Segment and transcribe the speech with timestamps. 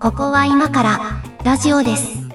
[0.00, 0.98] ここは今から
[1.44, 2.26] ラジオです。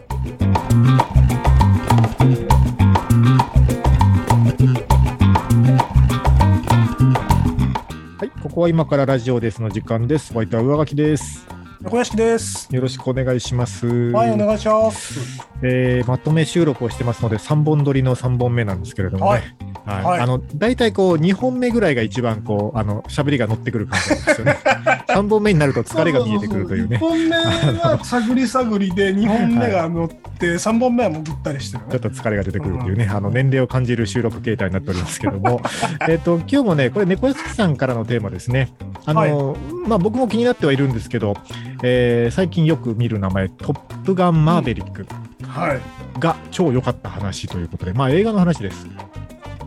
[8.18, 10.32] はい、ここは今からラジオですの時間です。
[10.32, 11.46] ホワイトは上書きです。
[11.84, 12.74] 小屋敷です。
[12.74, 13.86] よろしくお願いします。
[13.86, 15.42] はい、お願いします。
[15.62, 19.32] えーまとめ収録をしてますので、3本撮りの3本目なんですけれどもね。
[19.32, 24.57] はいはいはいあの大体こう2本目ぐらいが一番こうあの喋りが乗ってくる感じなんですよね。
[25.08, 26.98] 3本目になると疲れが見えてくるというね。
[26.98, 35.62] 1本目は探り探りで、 2本目が乗って、3本目は潜ったりしてるちょっと疲れが出てくるというね、あの年齢を感じる収録形態になっておりますけども、
[36.08, 38.72] えっと今日もね、これ、猫屋敷さんからのテーマですね。
[39.05, 41.36] あのまあ、僕も気になってはいるんですけど、
[41.84, 45.05] えー最近よく見る名前、トップガンマーヴェリック
[45.48, 45.80] はい。
[46.20, 48.88] が超良かった話ということで、まあ、映画の話です。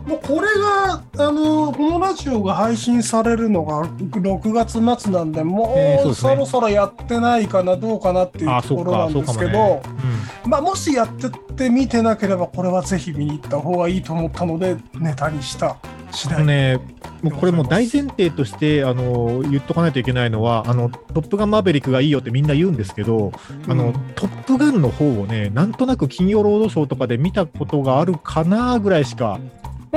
[0.05, 9.81] もうこれが、あの、このラジオが配信されるのが6月末なんで、もうえーそろそろやってないかな、どうかなっていうあ、ところなんですけど、。
[9.83, 15.77] うんまあ、もしやってって見てなければ、これはぜひ見に行った方がいいと思ったので、ネタにした
[16.11, 16.37] 次第。
[16.37, 16.79] あのね、
[17.23, 23.31] もうこれもう大前提としてあの言っとかないといけないのはあの、トップガンマーヴェリックがいいよってみんな言うんですけど、
[23.67, 29.39] あのうんトップガンの方をね、なんとなく金曜ロードショーとかで見たことがあるかなぐらいしか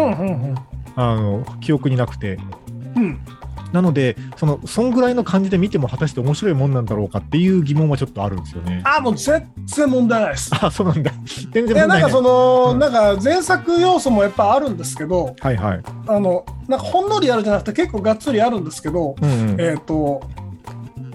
[0.06, 0.54] うんうん
[0.96, 2.38] あの記憶になくて。
[2.96, 3.02] うん。
[3.02, 3.20] うん。
[3.72, 8.82] なので、そのそんぐらいの感じで見ても果たして面白いもんなんだろうかっていう疑問はちょっとあるんですよね。
[8.84, 10.50] あ、もう全然問題ないです。
[10.60, 11.12] あ、そうなんだ。
[11.52, 12.00] 全然問題ない。
[12.00, 15.82] なんかその、うんなんか前作要素もやっぱあるんですけどはいはい。
[16.06, 20.22] あのなんかほんのりあるじゃなくて結構がっつりあるんですけど、うんうんえっ、と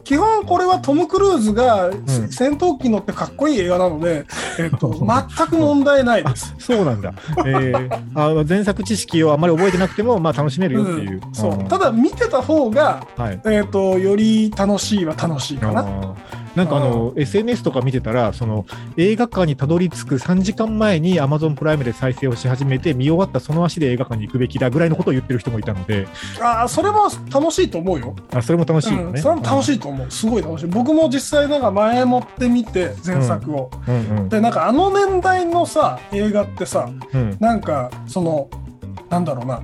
[0.04, 4.26] 基本これはトム・クルーズがん戦闘機乗ってかっこいい映画なので、
[4.60, 4.94] えっと
[5.38, 6.54] 全く問題ないです。
[6.60, 7.14] そうなんだ。
[7.46, 11.22] えー、あ前作知識をあんまり覚えてなくても、まあ楽しめるよっていう。
[11.26, 13.42] うんそううんただ見てた方が、はい。
[13.46, 15.86] えー、とより楽しいは楽しいかな。
[16.56, 18.66] なんかあの SNS とか見てたらその
[18.98, 26.08] 映画館にたどり着く3時間前に Amazon プライムで再生をし始めて見終わったその足で映画館に行くべきだぐらいのことを言ってる人もいたので
[26.40, 28.16] あーそれも楽しいと思うよ。
[28.34, 29.06] あそれも楽しいよね。
[29.06, 30.12] うん、それも楽しいと思う。
[30.12, 30.66] すごい楽しい。
[30.68, 33.72] 僕も実際なんか前もって見て前作を。
[33.88, 38.50] うんうんでなんかあの年代のさ映画ってさうんなんかその
[39.10, 39.62] なんだろうな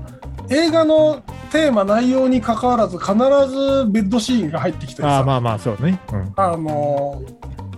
[0.52, 1.22] 映画の
[1.52, 6.00] テーマ内容に関わらず必ずベッドシーンが入ってきてさあーまあまあそうね。
[6.12, 7.22] うんあの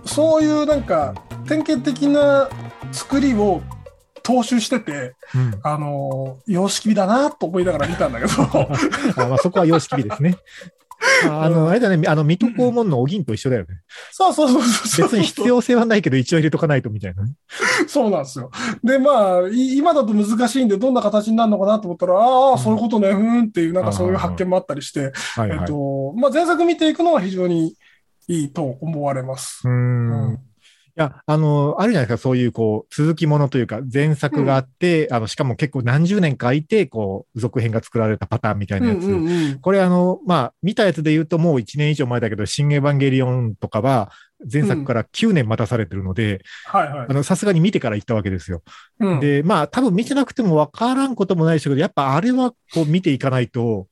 [0.04, 1.14] そういうなんか
[1.46, 2.48] 典型的な
[2.90, 3.62] 作りを
[4.24, 8.32] 踏襲しててうんあの様式美だなと思いながら見たんだけど
[9.22, 10.36] あまあ、そこは様式美ですね。
[11.28, 13.80] ああの、あれだね、あの、水戸黄門のお銀と一緒だよね。
[14.10, 17.32] そうそうそうそう別に必要性はないけど、一応入れとかないとみたいなね。
[17.86, 18.50] そうなんですよ。
[18.82, 25.58] で、まあ、い今だと難しいんで、どんな形になるのかなと思ったら、ああ、そういうことね、ふーんっていう、なんかそういう発見もあったりして、はいはい。
[25.60, 27.74] えっと、まあ、前作見ていくのは非常に
[28.28, 29.70] いいと思われますう。
[29.70, 30.51] んい
[30.96, 39.04] や、あの、あるじゃないですか、そういう、こう、続きものというか、前作があって、あの、しかも結構何十年か空いて、こう、続編が作られたパターンみたいなやつ。
[39.04, 44.10] うんうんうんこれ、あの、まあ、見たやつで言うともう1年以上前だけど、新エヴァンゲリオンとかは、
[44.50, 47.12] 前作から9年待たされてるので、はいはいあ。
[47.12, 48.62] の、さすがに見てから行ったわけですよ。
[48.98, 53.86] うんで、まあ、多分見てなくても分からんこともないでしょうけど、やっぱあれはこう見ていかないと、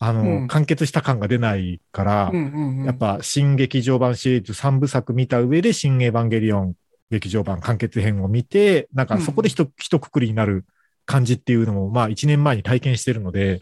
[0.00, 0.48] あの、うん。
[0.48, 2.84] 完結した感が出ないから、うんうんうん。
[2.84, 6.74] やっぱ新劇場版シリーズ3部作見た上で、新エヴァンゲリオン
[7.10, 10.64] 劇場版完結編を見て、なんかそこで一、一括りになる
[11.04, 13.60] 感じっていうのも、まあ1年前に体験してるので、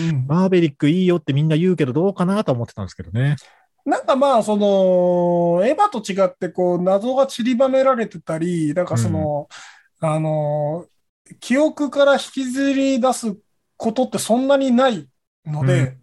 [0.00, 0.26] うんうん。
[0.26, 3.36] マーベリックいいよってみんな言うけど、どうかなと思ってたんですけどね。
[3.84, 9.48] なんかまあ、その、エヴァと違って、こう、謎が散りばめられてたり、なんかその、
[10.00, 10.86] あの、
[11.40, 13.36] 記憶から引きずり出す
[13.76, 15.06] ことってそんなにない
[15.46, 15.96] ので、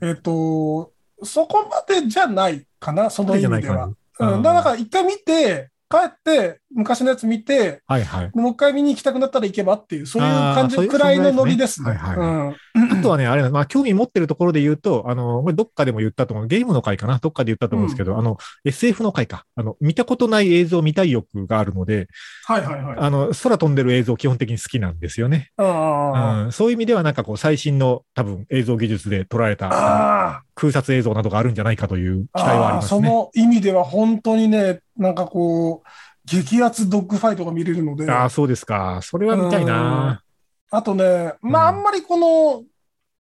[0.00, 0.92] えっと、
[1.22, 3.88] そこまでじゃないかな、その意味では。
[3.88, 4.32] かな。
[4.34, 8.30] うん、だから一回見て、帰って、昔のやつ見て、はいはい。
[8.32, 11.98] もう一回見に行きたくなったら行けばっていう、そういう感じくらいのノリですね。
[12.00, 12.54] あ
[13.02, 19.44] とはね、あれ、まあ、興味持ってるところで言うと、あの、これどっかでも言ったと思う、ゲームの回かなどっかで言ったと思うんですけど、あの、SF の回か。
[19.54, 22.08] あの、見たことない映像を見たい欲があるので、
[22.46, 22.96] はいはいはい。
[22.98, 25.50] あの、空飛んでる映像基本的に好きなんですよね。
[25.58, 33.08] あうん、そういう意味ではなんかこう、最新の多分映像技術で撮られあたあ空撮映像などがあるんじゃないかという期待はありますね。
[33.08, 35.88] の意味では本当にね、なんかこう、
[36.24, 39.00] 激アツドッグファイトが見れるので、ああ、そうですか。
[39.02, 40.22] それは見たいな。
[40.70, 42.64] あとね、まあ、あうんんまりこの、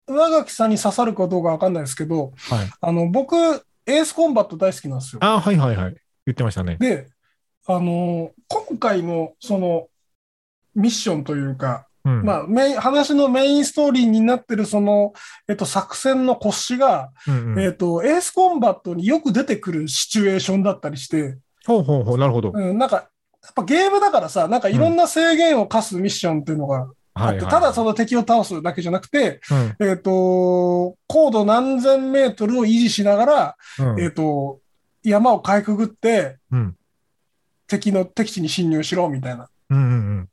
[0.06, 2.70] 上垣さんに刺さるかどうかわかんないですけど、はい。
[2.80, 3.36] あの、僕、
[3.86, 5.20] エースコンバット大好きなんですよ。
[5.22, 5.96] ああ、はいはいはい。
[6.26, 6.76] 言ってましたね。
[6.80, 7.08] で、
[7.66, 9.88] あの、今回の、その、
[10.74, 12.25] ミッションというか、うん。
[12.25, 15.12] まあ、メイン、話のメインストーリーになってるその、
[15.49, 22.52] えっと、作戦の骨子が、うんうんえっと、エースコンバットによく出てくるシチュエーションだったりして、ほうほうほう、なるほど。
[22.55, 22.97] うん、なんか、
[23.43, 27.41] やっぱゲームだからさ、なんかいろんな制限を課すミッションっていうのがあって。
[27.41, 29.41] ただその敵を倒すだけじゃなくて、
[29.81, 34.61] うんえっ、と、高度何千メートルを維持しながら、うんえっ、と、
[35.02, 36.76] 山をかいくぐって、うん
[37.70, 40.29] 敵の敵地に侵入しろみたいなうんうんうん。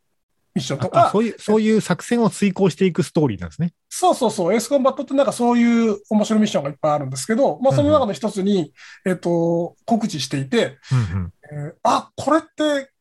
[0.57, 3.73] ミッションとか、あそういう、そういう作戦を遂行していくストーリーなんですね。
[3.89, 8.73] そうそうそう、エースコンバットってなんかそういう面白いミッションがいっぱいあるんですけど、まあその中の一つに、
[9.05, 11.33] えっ、と、酷似していて、うんうん。
[11.51, 12.91] えーあ、これって、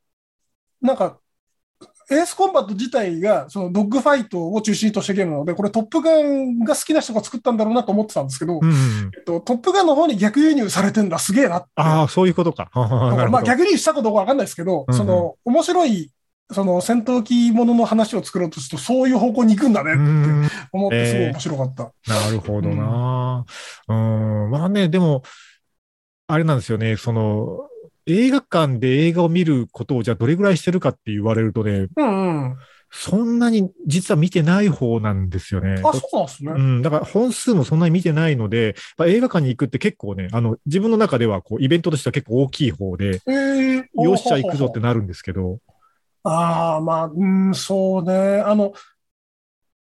[0.81, 1.19] なんか、
[2.09, 9.11] エースコンバット自体が、そのドッグファイトを中心としたゲームなので、これトップガンが好きな人が作ったんだろうなと思ってたんですけど、うんうんうん。
[9.17, 11.69] えっと、トップガンの方に逆輸入されてんだ、すげえなって。
[11.75, 12.71] ああ、そういうことか。
[12.75, 16.13] まあ逆輸入したことかわかんないですけど、うんうんその、面白い、
[16.51, 21.93] その戦闘機ものの話を作ろうとすると、そういう方向に行くんだねうってん思って、すごい面白かった。
[22.07, 23.45] なるほどな。
[23.89, 25.23] うん、まあね、でも、
[26.29, 27.69] あれなんですよね、その、
[28.07, 32.57] 映画館で映画を見ることをじゃあどれぐらいしてるかって言われるとね、うんうん。
[32.91, 35.83] そんなに実は見てない方なんですよね。
[35.85, 36.53] あ、そうなんですね。
[36.53, 45.59] うん、だから本数もそんなに見てないので、まあ、映画館に行くって結構ね、あの、自分の中ではこう、イベントとしては結構大きい方で、えー、よっしゃ行くぞってなるんですけど、
[46.29, 48.41] ああ、まあ、うん、そうね。
[48.45, 48.73] あの、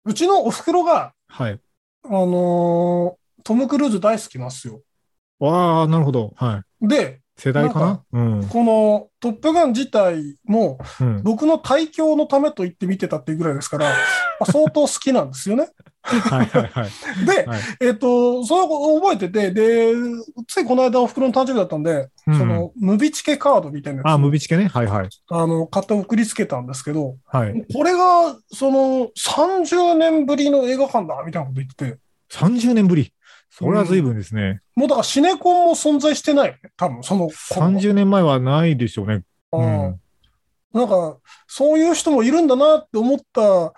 [0.06, 1.60] うちのお袋が、はい。
[2.04, 4.82] あのートム・クルーズ大好きなんですよ。
[5.40, 6.34] わあ、なるほど。
[6.38, 6.88] はい。
[6.88, 8.48] で、世代かな？
[8.48, 11.24] このトップガン自体も、うん。
[11.24, 13.96] 僕の対響のためと言って見てたっていうぐらいですから、ま
[14.42, 15.70] あ相当好きなんですよね。
[16.04, 16.90] はいはいはい。
[17.26, 19.94] で、はいえっ、と、それを覚えてて、で、
[20.48, 24.68] ついこの間お袋の誕生日だったんで、うんその、ムビチケカードみたいなやつあ、ムビチケね。
[24.68, 25.10] はいはい。
[25.30, 27.66] あの、買って送りつけたんですけど、はい。
[27.74, 31.98] これが、その、30年ぶりの映画館だ、みたいなこと言ってて、
[32.32, 33.14] 30年ぶり。
[33.56, 34.62] それは随分ですね。
[34.76, 37.70] もうだからシネコンも存在してないよね、多分、その頃は。
[37.72, 39.22] 30年前はないでしょうね。
[39.52, 40.00] ううんん。
[40.74, 43.74] なんか、そういう人もいるんだなって思った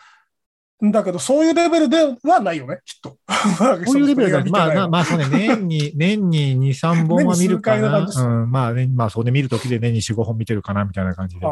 [0.86, 3.18] んだけど、そういうレベルではないよね、きっと。
[3.86, 8.00] こういうレベルだだまあ、まあ、まあ、そうね、年に、 年に2、3本は見るかな。
[8.00, 11.46] うん、まあ、ね、まあ、そうね、見るときで年に4、5本見てるかな、みたいな感じで。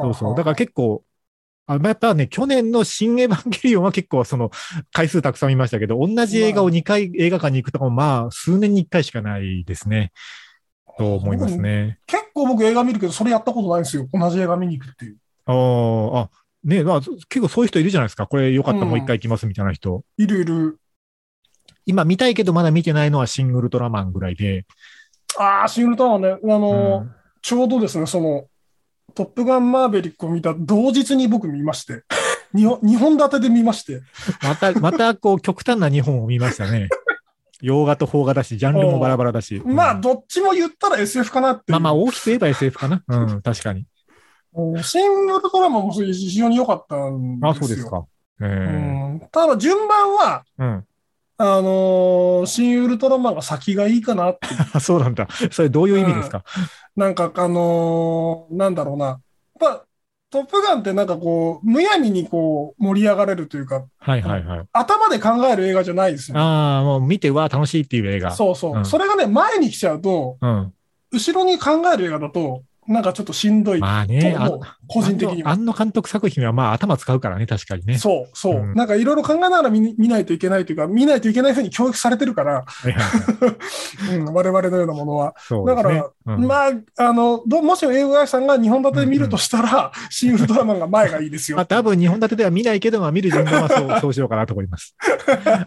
[0.00, 0.36] そうそう。
[0.36, 1.02] だから結構、
[1.68, 4.50] あやっぱね、去年の新エヴァンゲリオンは結構その
[4.90, 10.12] 回数たくさん見ましたけど、同じ映画を2回映画館に行くとかもまあ数年に1回しかないですね。
[10.96, 11.98] と思いますね。
[12.06, 14.08] 結構僕映画見るけど、それやったことないんですよ。
[14.10, 15.18] 同じ映画見に行くっていう。
[15.44, 16.30] あーあ、
[16.64, 18.26] ねまあ結構そういう人いるじゃないですか。
[18.26, 20.04] これよかったらもう一回行きますみたいな人。
[20.16, 20.80] いるいる。
[21.84, 24.64] 今見たいけどまだ見てないのはシン・ウルトラマンぐらいで。
[25.38, 26.28] ああ、シン・ウルトラマンね。
[26.30, 28.46] あの、うんちょうどですね、その、
[29.14, 32.04] トップガンマーベリックを見た同日に僕見まして、
[32.54, 34.02] 2本二本立てで見まして、
[34.42, 36.88] また、またこう極端な日本を見ましたね。
[37.60, 39.60] 洋画と邦画だし、ジャンルもバラバラだし。
[39.64, 41.72] まあ、うんどっちも言ったら SF かなって。
[41.72, 43.02] まあまあ大きく言えば SF かな。
[43.08, 43.86] うん、確かに。
[44.54, 47.50] うんシン・ウルトラマンも非常に良かったんですよ。
[47.50, 48.06] あ、そうですか。
[48.40, 50.84] ええうんただ順番は、うん。
[51.40, 54.48] あのーシン・ウルトラマンが先がいいかなって。
[54.72, 55.28] あ、 そうなんだ。
[55.52, 56.44] それどういう意味ですか、
[56.96, 59.06] なんか、あのーなんだろうな。
[59.06, 59.20] やっ
[59.60, 59.84] ぱ、
[60.30, 64.66] トップガンってなんかこう、むやみにこう、盛り上がれるというか、はいはいはい。
[64.72, 66.40] 頭で考える映画じゃないですよね。
[66.40, 68.32] ああ、もう見ては楽しいっていう映画。
[68.32, 68.76] そうそう。
[68.76, 70.72] うんそれがね、前に来ちゃうと、うん。
[71.12, 74.36] 後ろに考える映画だと、なんかちょっとしんどいとまあね。
[74.88, 75.52] 個人的には。
[75.52, 77.98] あの監督作品はまあ頭使うからね、確かにね。
[77.98, 78.60] そう、そう。
[78.60, 82.64] うんなんかいろいろ考えながら見見ないといけないというか、見ないといけないふうに教育されてるから、
[84.12, 85.34] うん、我々のようなものは。
[85.50, 85.66] ね。
[85.66, 91.56] だから、うんまあ、あの、どもしも映画会社さんが2本立てで見るとしたら、 シン・ウルトラマンが前がいいですよ。
[91.56, 94.96] まあ多分日本立てでは見ないけど、まあ見る順番はそう そうしようかなと思います。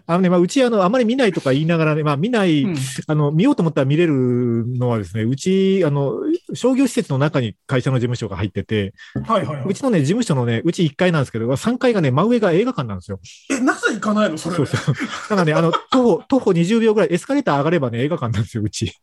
[0.06, 2.75] あのね、まあうちあの、あまり見ないとか言いながらね、まあ見ない、うん
[3.08, 6.13] あの、見ようと思ったら見れるのはですね、うち、あの、
[6.54, 8.94] 商業施設の中に会社の事務所が入ってて、
[9.25, 9.65] はいはいはい。
[9.68, 13.20] うちのね、事務所のね、うち1階なんですけど、3階がね、真上が映画館なんですよ。
[13.50, 14.56] え、なぜ行かないのそれ。
[14.56, 14.96] そうそう。
[14.96, 18.94] だからね、あの、徒歩、徒歩20秒ぐらい、エスカレーター上がればね、映画館なんですよ、うち。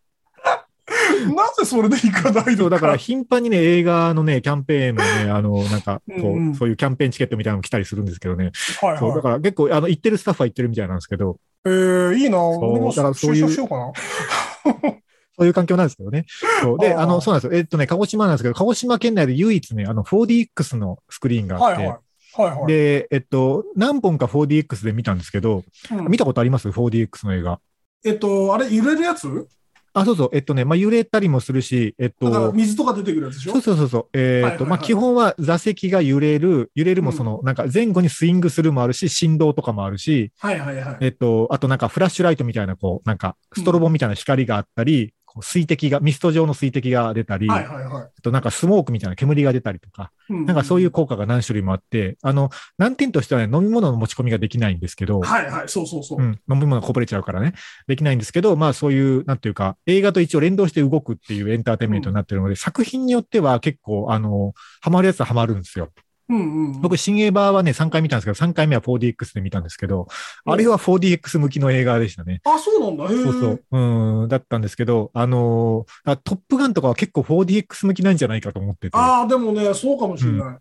[1.34, 8.52] なぜそれで行かないのだから頻繁にね、映画のね、キャンペーンのね、あの、なんか、こう、うんうんそういうキャンペーンチケットみたいなの来たりするんですけどね。
[8.80, 11.68] はいそう、だはから結構、あの、行ってるスタッフは行ってるみたいなんですけど、い。
[11.68, 14.94] えー、いいな俺もだからそういう就職しようかな。
[15.38, 16.24] そういう環境なんですけどね。
[16.60, 16.78] そう。
[16.78, 17.58] で、あの、そうなんですよ。
[17.58, 21.98] えっとね、鹿児島なんですけど、鹿児島県内で唯一ね、あの、4DX のスクリーンがあって、はいはい。
[22.34, 22.66] はいはい。
[22.66, 27.60] で、えっと、何本か 4DX で見たんですけど、うん見たことあります ?4DX の映画。
[28.04, 29.48] えっと、あれ、揺れるやつ？
[29.94, 30.30] あ、そうそう。
[30.32, 33.52] えっとね、まあ、揺れたりもするし、えっと、水とか出てくるやつでしょ？
[33.54, 34.06] そうそうそうそう。
[34.12, 40.96] えっと、まあ、基本は座席が揺れる、揺れるもその、なんか前後にスイングするもあるし、振動とかもあるし、はいはいはい。
[41.00, 48.02] えっと、あとなんかフラッシュライトみたいな、こう、なんかストロボみたいな光があったり、水滴が、ミスト状の水滴が出たり、はいはいはい。
[48.04, 56.22] あとなんかスモークみたいな煙が出たりとか、うんなんかそういう効果が何種類もあって、あの、難点としてはね、飲み物の持ち込みができないんですけど、はいはい、そうそうそう。
[56.22, 57.54] うん、飲み物がこぼれちゃうからね、
[57.86, 65.90] できないんですけど、まあそういう、なんていうか、映画と一応連動して動くっていうエンターテインメントになってるので、作品によっては結構、あの、ハマるやつはハマるんですよ。
[66.28, 66.80] うんうん。
[66.80, 70.06] 僕、新エヴァはね、3回見たんですけど、3回目は 4DX で見たんですけど、
[70.44, 72.40] あれは 4DX 向きの映画でしたね。
[72.44, 73.08] あ、そうなんだ。
[73.08, 73.64] そうそう。
[73.70, 78.98] うん、だったんですけど、あのーあトップガンとかは結構 4DX 向きなんじゃないかと思ってて。
[78.98, 80.58] ああ、でもね、そうかもしれない。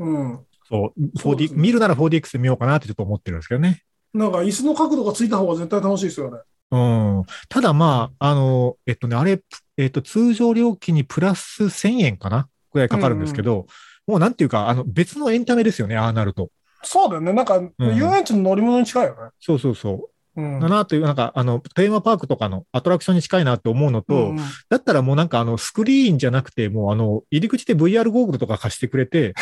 [0.00, 0.40] うん。
[0.68, 3.82] そう、そうです 4D、ね見るなら 4DX で見ようかなってちょっと思ってるんですけどね。
[4.12, 6.38] なんか椅子の角度がついた方が絶対楽しいですよね。
[6.70, 6.76] う
[7.20, 7.24] ん。
[7.48, 9.40] ただまあ、あの、えっとね、あれ、
[9.76, 13.66] えっと、通常料金にプラス1000円かなぐらいかかるんですけど、
[14.06, 16.50] もうなんていうか、あの、別のエンタメですよね、ああなると。
[16.82, 17.32] そうだよね。
[17.32, 19.30] なんか、遊園地の乗り物に近いよね。
[19.40, 20.42] そうそうそう。
[20.42, 20.60] うん。
[20.60, 29.34] だなという、なんか、あの、テーマパークとかのアトラクションに近いなって思うのと、うんうんだったらもうなんかあの、スクリーンじゃなくて、もうあの、入り口で VR ゴーグルとか貸してくれて、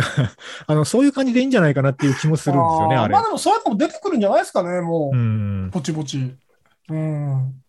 [0.66, 3.22] あの、そういう感じでいいんじゃないかなっていう気もするんですよね、あれーまあ。
[3.24, 5.20] でもそういうのも出てくるんじゃないですかね、もうう。
[5.20, 5.70] ん。
[5.70, 6.36] ぼちぼち。
[6.88, 7.62] うん。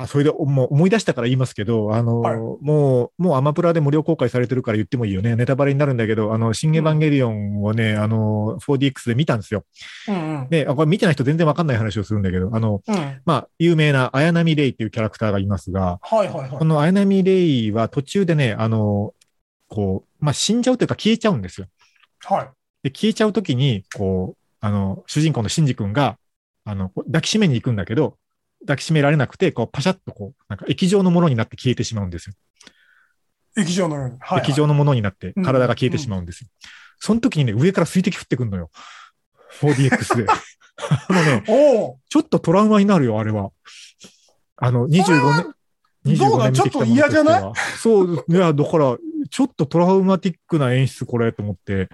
[0.00, 5.36] あ、それでもう思い出したから言いますけど、あの、はいもう、もうアマプラで無料公開されてるから言ってもいいよね。
[5.36, 9.64] ネタバレになるんだけど、あの、新エヴァンゲリオンをね、あの、4DX で見たんですよ。
[10.08, 10.48] うんうん。
[10.48, 13.20] で、あこれ見てない人全然わかんない話をするんだけど、あの、うん。
[13.24, 16.50] まあ、有名な綾波レイっていうキャラクターがいますが、はいはいはい。
[16.50, 19.14] この綾波レイは途中でね、あの、
[19.68, 21.66] こう、まあ、死んじゃうというか消えちゃうんですよ。
[22.24, 22.48] はい。
[22.84, 26.16] で、消えちゃうときに、こう、あの、主人公のシンジ君が、
[26.64, 28.16] あの、抱きしめに行くんだけど、
[28.66, 32.34] 抱きしめられなくて、こう、パシャッとこう、なんか液状のものになって消えてしまうんですよ。
[33.56, 33.96] 液状の。
[34.00, 34.42] はい、はい。
[34.42, 36.48] 液状のものになってうん体が消えてしまうんですよ。
[36.98, 38.70] その時にね、上から水滴降ってくんのよ。
[39.60, 40.26] 4DX で。
[41.08, 41.44] あのね。
[42.08, 43.50] ちょっとトラウマになるよ、あれは。
[44.56, 45.54] あの、25
[46.04, 47.52] 年、どうだ25年見てきたものとしてはちょっと嫌じゃない？
[47.78, 48.96] そう、いや、だから、
[49.30, 51.88] ちょっとトラウマティックな演出これと思って。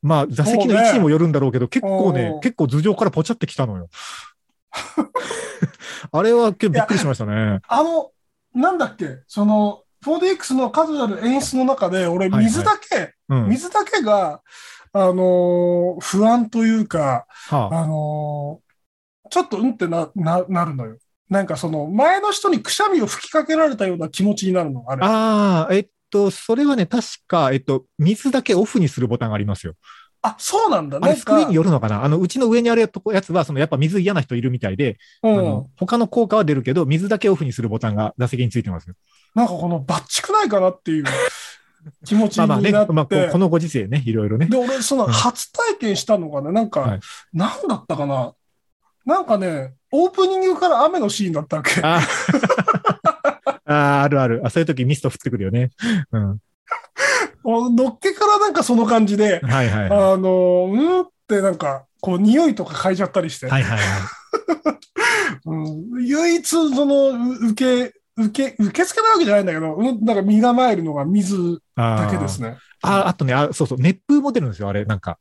[0.00, 3.88] まあ、座席の位置にもよるんだろうけど、結構ね結構頭上からポチャってきたのよ。
[6.12, 7.60] あれは結構びっくりしましたね。
[7.66, 8.10] あの、
[8.54, 13.48] なんだっけ、その、4DX の数ある演出の中で、俺、はいはい水だけ、うん。
[13.48, 14.42] 水だけが、
[14.92, 18.68] あのー不安というか、はあ、あのー
[19.30, 20.96] ちょっとうんってな、な、なるのよ。
[21.28, 25.04] なんかその、前の人にくしゃみを吹きかけられたような気持ちになるの、あれ。
[25.04, 29.74] ああ、えっと、それはね、確か、えっと、水だけオフにするボタンがありますよ。
[30.22, 30.98] あ、そうなんだ。
[31.00, 32.02] あれ、スクリーンに、よるのかな？
[32.04, 32.88] あの、うちの上にあるや
[33.22, 35.70] つは、その、やっぱ水嫌な人いるみたいで、あうんの。
[35.76, 38.94] 他の効果は出るけど、水だけオフにするボタンが座席についてますよ。
[39.34, 41.04] なんかこのバッチくないかなっていう
[42.04, 42.92] 気持ちまあまあね、になって。
[42.92, 44.46] まあ、ここのご時世ね、いろいろね。
[44.46, 47.00] で、俺、そのうん初体験したのがね、なんか、はい
[47.32, 48.34] なんだったかな？
[49.06, 51.80] なんかね、オープニングから雨のシーンだったわけ。
[51.82, 52.02] あー
[53.64, 54.42] あー、あるある。
[54.44, 55.70] あ、そういう時ミスト降ってくるよね。
[56.12, 56.38] うん。
[57.44, 63.50] のっけからなんかその感じで、はいはいはあの、うんってなんか、こう、匂いとか嗅いじゃったりして、い。
[63.50, 63.88] はいはいはい。
[65.44, 72.56] うん、唯一、その、う受け、受け、受け付けないわけじゃないんだけど、うん、なんか身構えるのが水だけですね。
[72.82, 75.18] あ、あとね、あ、そうそう、熱風も出るんですよ、あれ、なんか。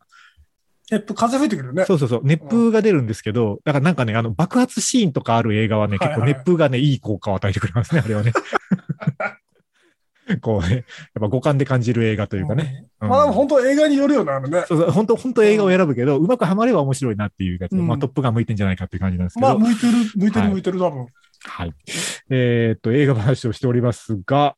[0.89, 1.83] えっと、風吹いてくるよね。
[1.85, 8.31] そうそうそう、熱風が出るんですけど、だからなんかね、あの、爆発シーンとかある映画はね、はいはい結構熱風がね、いい効果を与えてくれますね、あれはね。
[10.41, 10.83] こうね、やっ
[11.19, 12.83] ぱ五感で感じる映画というかね。
[13.01, 14.63] うんまあ本当映画によるよね、あのね。
[14.67, 17.73] そうそう、本当本当映画を選ぶけど、うまくはまれば面白いなっていうやつ。
[17.73, 19.47] うんまあ、トップガン向いてんじゃないかっていう感じなんですけど。
[19.47, 21.07] まあ、向いてる、向いてる、はい向いてる、多分。
[21.43, 21.73] はい。
[22.29, 24.55] えーっと、映画話をしておりますが、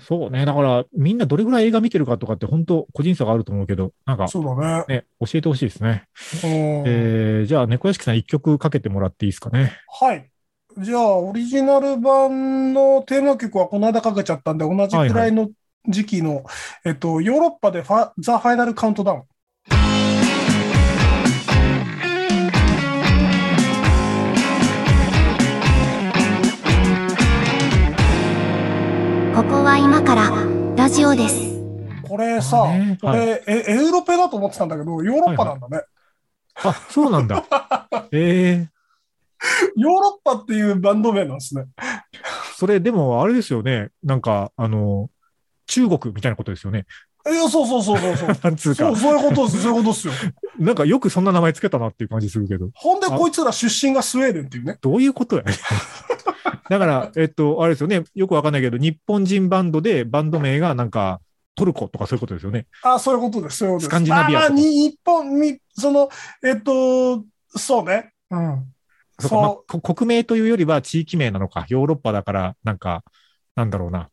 [0.00, 4.84] そうね、だから、みんなどれぐらい映画見てるかとかって、本当個人差があると思うけど、なんか、そうだね。
[4.88, 6.04] ね、教えてほしいですね。
[6.44, 6.50] うん
[6.86, 9.76] えー、じゃあ、猫屋敷さん一曲かけてもらっていいですかね。
[10.00, 10.30] はい。
[10.78, 15.50] じゃあ、オリジナル版のテーマ曲はこの間かけちゃったんで、同じくらいの
[15.88, 16.44] 時期の、
[16.84, 19.22] えっと、ヨーロッパでファザ・ファイナル・カウントダウン。
[29.34, 30.30] ここは今から
[30.76, 31.50] ラジオです。
[32.08, 35.82] これさ、あねは俺、え、エウロペだと思ってたんだけど、ヨーロッパなんだね。
[36.62, 37.44] あ、そうなんだ。
[38.12, 38.79] えー、
[39.76, 41.64] ヨーロッパっていうバンド名なんですね。
[42.56, 43.88] それ、でも、あれですよね。
[44.02, 45.10] なんか、あの、
[45.66, 46.86] 中国みたいなことですよね。
[47.26, 48.28] いや、そうそうそうそうそう。
[48.42, 50.12] なんつうかそう、、そういうことです、そういうことですよ。
[50.58, 54.78] なんかよくそんな名前つけたなっていう感じするけど、ほんで、こいつら出身がスウェーデンっていうね。
[54.80, 55.52] どういうことやね。
[56.68, 61.20] だから、えっと、あれですよね、よくわかんないけど、日本人バンドでバンド名がなんか、
[61.56, 62.66] トルコとかそういうことですよね。
[62.82, 63.58] あ、そういうことです。
[63.58, 63.88] そういうことです。
[63.88, 66.08] スカンジナビアとかあに日本に、その、
[66.44, 67.24] えっと、
[67.56, 68.12] そうね。
[68.30, 68.64] うん。
[69.20, 73.04] そうかまあ国名というよりは地域名なのか、ヨーロッパだから、なんか、
[73.54, 74.00] なんだろうな。
[74.00, 74.10] う。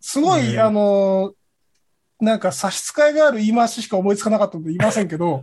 [0.00, 1.34] すごい、うんあの、
[2.20, 5.42] なんか差し支えがある言い回ししか思いつかなかったので言いませんけど、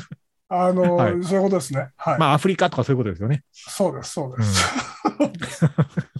[0.48, 1.90] あの、はいそういうことですね。
[1.96, 2.18] はい。
[2.18, 3.42] まあ、アフリカとかそういうことですよね。
[3.52, 4.32] そうです、そううん。
[5.24, 5.66] わです。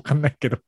[0.03, 0.59] かんないけど。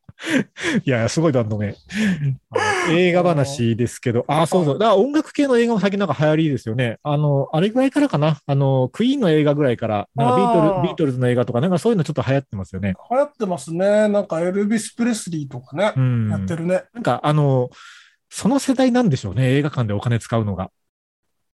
[0.84, 4.78] いや、すごいバンド映画話ですけど、あ、そうそう。
[4.78, 6.98] だから音楽系の映画も最近なんか流行りですよね。
[7.02, 8.40] あの、あれぐらいからかな。
[8.46, 12.94] あの、クイーンの映画ぐらいから、なんかビートル、ビートルズの映画とか、なんかそういうのちょっと流行ってますよね。
[13.10, 14.08] 流行ってますね。
[14.08, 16.30] なんかエルビス・プレスリーとかねう、ん。
[16.30, 16.84] やってるね。
[16.94, 17.70] なんか、あの、
[18.30, 19.54] その世代なんでしょうね。
[19.54, 20.70] 映画館でお金使うのが。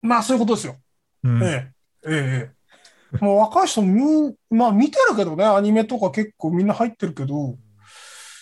[0.03, 0.77] まあそういうことですよ。
[1.25, 1.43] うん。
[1.43, 1.73] ええ、
[2.07, 2.53] ええ、え
[3.21, 3.25] え。
[3.25, 7.57] もう若い人みん、まあ見てるけどね、アニメとか結構みんな入ってるけど。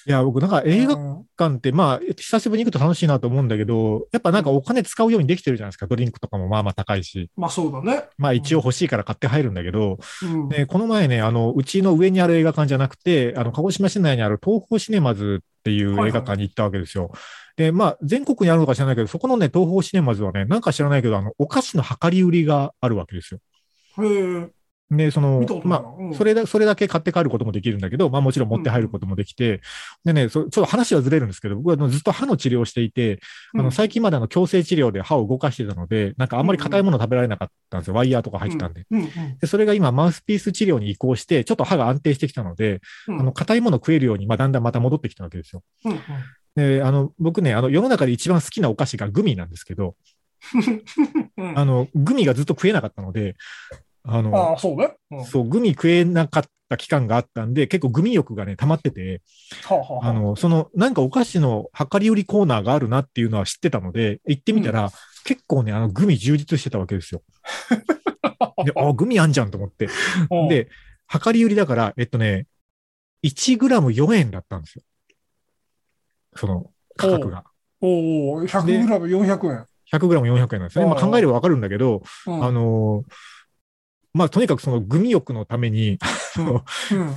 [0.06, 5.86] いや、僕なんか映画うん館って、まあ、久しぶりに行くと楽しいなと思うんだけど、やっぱなんかお金使うようにできてるじゃないですか。
[5.86, 7.30] ドリンクとかもまあまあ高いし。
[7.36, 8.04] まあそうだね。
[8.16, 10.48] まあ一応欲しいから買って入るんだけど、うん。
[10.48, 17.10] で、この前ね、あの、うちの上にある映画館じゃなくて、あの、鹿児島市内にある東宝シネマズっていう映画館に行ったわけですよ。
[17.56, 23.40] で、まあ、全国にあるのか知らないけど、そこのね、東宝シネマズはね、なんか知らないけど、あの、お菓子の量り売りがあるわけですよ。
[23.98, 24.55] へえ。
[24.90, 29.60] で、そのまあ、それだ、それだけ買って帰ることもできるんだけど、まあもちろん持って入ることもできて、
[30.04, 33.18] でね、そちょっと話はずれるんですけど、僕はずっと歯の治療をしていて、
[33.54, 37.94] あの、最近まであの、矯正治療で歯を動かしてたので、なんかあんまり硬いもの食べられなかったんですよ。
[37.94, 38.86] ワイヤーとか入ってたんで。
[38.90, 39.08] うんうん
[39.40, 43.20] で、それが今、マウスピース治療に移行して、ちょっと歯が安定してきたので、うん。
[43.20, 45.62] あの、硬いもの食えるように、まあ、だんだんまた戻ってきたわけですよ。
[45.84, 46.00] うんうん。
[46.54, 49.96] で、あの、僕ね、あの、世の中で一番好きなお菓子がグミなんですけど、
[51.36, 51.58] うん。
[51.58, 53.36] あの、グミがずっと食えなかったので、
[54.06, 54.96] あの、ああ、そうね。
[55.10, 59.22] うんはそう、グミ食えなかった期間があったんで、結構グミ欲がね、溜まってて、
[59.68, 64.90] あはあはああの、その、なんかお菓子の量り売りコーナーがあるなっていうのは知ってたので、行ってみたら、
[65.24, 67.22] 結構ね、あの、グミ充実してたわけですよ。
[68.64, 69.88] で、あ、グミあんじゃんと思って。
[70.30, 70.68] うん、で、
[71.24, 72.46] 量り売りだから、えっとね、
[73.22, 74.82] 1グラム4円だったんですよ。
[76.36, 77.44] その価格が。
[77.80, 79.66] おお、100グラム400円。
[79.92, 80.86] 100グラム400円なんですね。
[80.86, 83.12] まあうん考えればわかるんだけど、うんあのー
[84.16, 85.98] まあとにかくそのグミ欲のために、
[86.38, 87.16] うん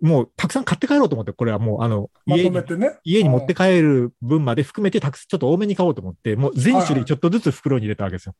[0.00, 2.98] もうたくさん買って帰ろうと思って、これはもうあの、ま家にとめてね。
[3.04, 8.34] 家に持って帰る分まで含めてたくさんちょっと多めに買おうと思って、もう全種類ちょっとずつ袋に入れたわけですよ。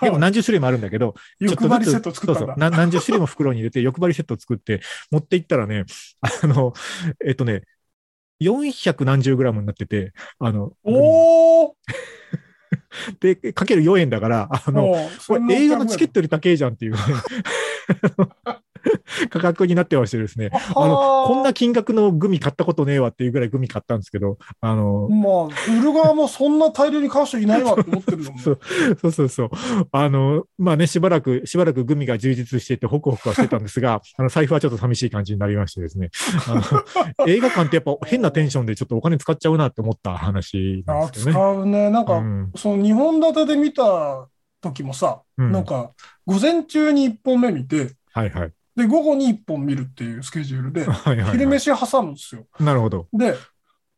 [0.00, 2.38] でも何十種類もあるんだけど、ちょっとずつ欲張りセット作ったんだ。
[2.40, 4.80] そうそうな何十種類も袋に入れて、欲張りセットを作って、
[5.10, 5.86] 持って行ったらね、
[6.20, 6.72] あの、
[7.26, 7.62] えっとね、
[8.40, 11.76] 400何十グラムになってて、あの、おお
[13.20, 14.94] で、かける4円だから、あの、
[15.26, 16.92] これ映画のチケットより高いじゃんっていう。
[16.92, 16.98] ね、
[19.30, 28.38] 価格になってましてですね、あの、こんな金額のグミ買ったことねえわっていうぐらいグミ買ったんですけど、あの、まあ、売る側もそんな大量に買う人いないわって思ってるのも。
[28.40, 28.58] そう
[29.00, 29.50] そうそうそう。
[29.92, 36.10] あの、まあね、しばらく、しばらくグミが充実していて、ホクホクはしてたんですが、 あの、財布はちょっと寂しい感じになりましてですね。
[36.48, 36.54] あ
[37.18, 41.32] の映画館ってやっぱ変なテンションでちょっとお金使っちゃうなって思った話なんあですよね。
[41.32, 41.90] 使うね。
[41.90, 44.28] なんか、うんその2本立てで見た
[44.60, 45.92] 時もさ、うんなんか、
[46.26, 48.52] 午前中に1本目見て、はいはい。
[48.80, 51.46] で、午後に1本見るっていうスケジュールで、昼はい。
[51.46, 52.46] 飯挟むんですよ。
[52.58, 53.06] なるほど。
[53.12, 53.34] で、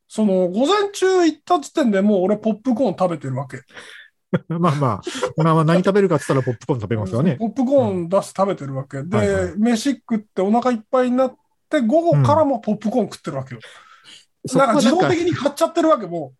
[0.08, 3.60] その、午前中行った時点でもう俺ポップコーン食べてるわけ。
[4.48, 5.00] まあまあ、
[5.36, 7.36] まあまあ何食べるかって言ったらポップコーン食べますよね。
[7.36, 9.02] ポップコーン出す食べてるわけ。
[9.02, 11.34] で、はいはい飯食ってお腹いっぱいになっ
[11.68, 13.60] て、午後からもポップコーン食ってるわけよ。
[14.46, 16.32] そこだから自はなんか動的に買っちゃってるわけも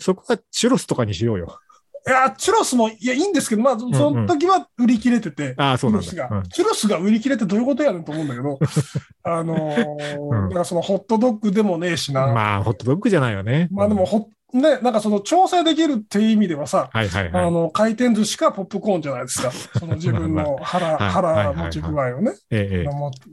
[0.00, 1.58] そこはチュロスとかにしようよ。
[2.06, 2.10] う。
[2.10, 6.28] いや、チュロスも、いや、いいんですけど、まあ、そその時は売り切れてて、ああ、そうなんチュロスだ。
[6.28, 8.58] が、チュロスが売り切れってどういうことやねんと思うんだけど、
[9.24, 12.26] あのーうんだからそのホットドッグでもねえしうんな。
[12.26, 13.68] まあ、まあ、ホットドッグじゃないよね。
[13.70, 17.44] でも、ほね、なんかその調整できるっていう意味ではさ、はいはいはい。
[17.46, 19.50] あの、回転寿司かポップコーンじゃないですか。
[19.78, 22.32] その自分の腹、はい腹持ち具合をね。
[22.50, 22.88] ええ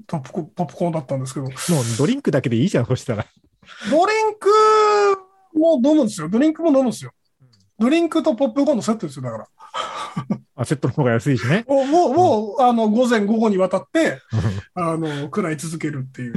[0.08, 1.54] ポップコポップコーンだったんですけど、もう
[1.98, 3.26] ドリンクだけでいいじゃん、そしたら。
[3.92, 4.50] ドリンク
[5.54, 6.30] も飲むんですよ。
[6.30, 7.12] ドリンクも飲むんですよ。
[7.80, 9.48] ドリンクとポップコーンのセットですよ、だから。
[10.56, 11.66] あセットの方が安いしね。
[11.68, 14.20] もう、もう、もうあの、午前午後にわたって、
[14.76, 16.34] あの、食らい続けるっていう。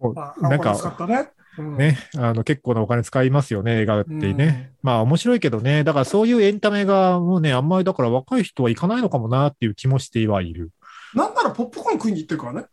[0.40, 1.30] なんか、たね。
[1.58, 4.72] うんね、あの、結構なお金使いますよね、映画ってね。
[4.82, 5.84] まあ、面白いけどね。
[5.84, 10.70] だからそういうエンタメがもうね、あんまりだから若い人は行かないのかもなっていう気もしてはいる。
[11.14, 12.66] なんならポップコーン食いに行ってるからね。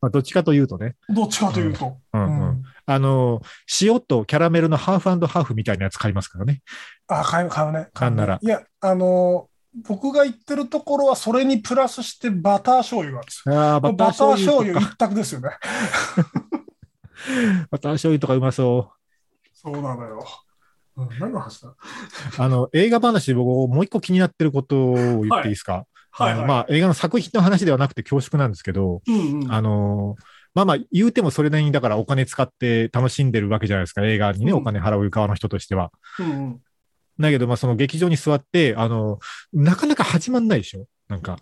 [0.00, 0.96] まあ、どっちかというとね。
[1.08, 1.98] どっちかというと。
[2.12, 3.40] うんうんうんあの、
[3.80, 6.60] 塩とキャラメルのハーフハーフみたいなやつ買いますからね。
[7.06, 7.86] あ、買う、買うね。
[7.94, 9.48] 買うねならいや、あの、
[9.88, 13.60] 僕が言ってるところは、それにプラスしてバター醤油があるんですよ。
[13.60, 14.92] ああ、バター醤醤油油とか。
[14.92, 15.50] 一択ですよね。
[17.70, 18.90] バター醤油とかうまそ
[19.52, 20.26] そうなのよ。
[20.96, 21.68] うん、何の話だ？
[21.68, 21.76] う。
[22.38, 30.16] あの、映画話で僕もう一個気になってることを言っていいですか、はいまあ、映画の作品の話ではなくて恐縮なんですけど、うんうん、あの
[30.54, 34.58] まあまあ、言うてもそれなりにだからお金使って楽しんでるわけじゃないですか、映画にね、うん。
[34.58, 35.90] お金払う側の人としては。
[36.18, 36.60] うんうん。
[37.18, 39.18] だけど、まあその劇場に座って、あの、
[39.52, 40.86] なかなか始まんないでしょ？
[41.08, 41.36] なんか、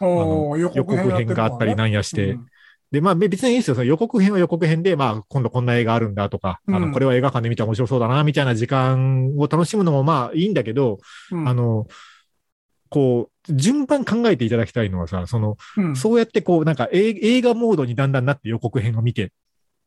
[0.00, 2.32] 予予告編があったりなんやして。
[2.32, 2.46] うん
[2.92, 3.74] で、まあ別にいいですよ。
[3.74, 10.98] その予告編は予告編で、まあ今度こんな映画あるんだとか、あの、うんこれは映画館で見たら面白そうだな、みたいな時間を楽しむのもまあいいんだけど、
[11.30, 11.48] うん。
[11.48, 11.86] あの、
[12.92, 19.32] こう、順番考えていただきたいのはさ、その、うんそうやってこう、なんか映映画モードにだんだんなって予告編を見て、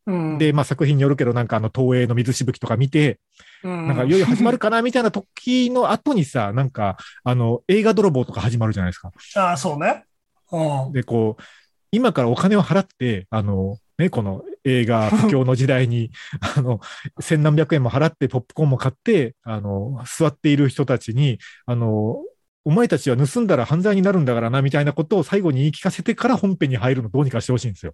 [0.08, 3.20] うんで、まあ作品によるけど、なんかあの、東映の水しぶきとか見て、
[3.64, 9.12] うんなんかいよいよ始まるかな、みたいな時の後にさ、 なんか、あの、映画泥棒とか始まるじゃないですか。
[9.36, 10.06] ああ、そうね。
[10.52, 11.44] うんで、こう、
[11.92, 16.12] 今からお金を払って、あの、ね、この映画不況の時代に、
[16.58, 16.82] あの、
[17.20, 22.18] 千何百円も払ってポップコーンも買って、あの、座っている人たちに、あの、
[22.66, 27.94] お前たちは盗んだら犯罪になるんだからな、みたいなことを最後に言い聞かせてから本編に入るのどうにかしてほしいんですよ。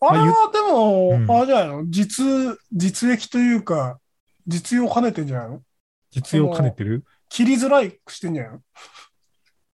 [0.00, 1.30] あれはでも、うん。
[1.30, 1.90] あれじゃないの？
[1.90, 2.24] 実、
[2.72, 3.98] 実益というか、
[4.46, 5.62] 実用兼ねてんじゃないの？
[6.10, 7.04] 実用兼ねてる？
[7.28, 8.60] 切りづらいくしてんじゃないの？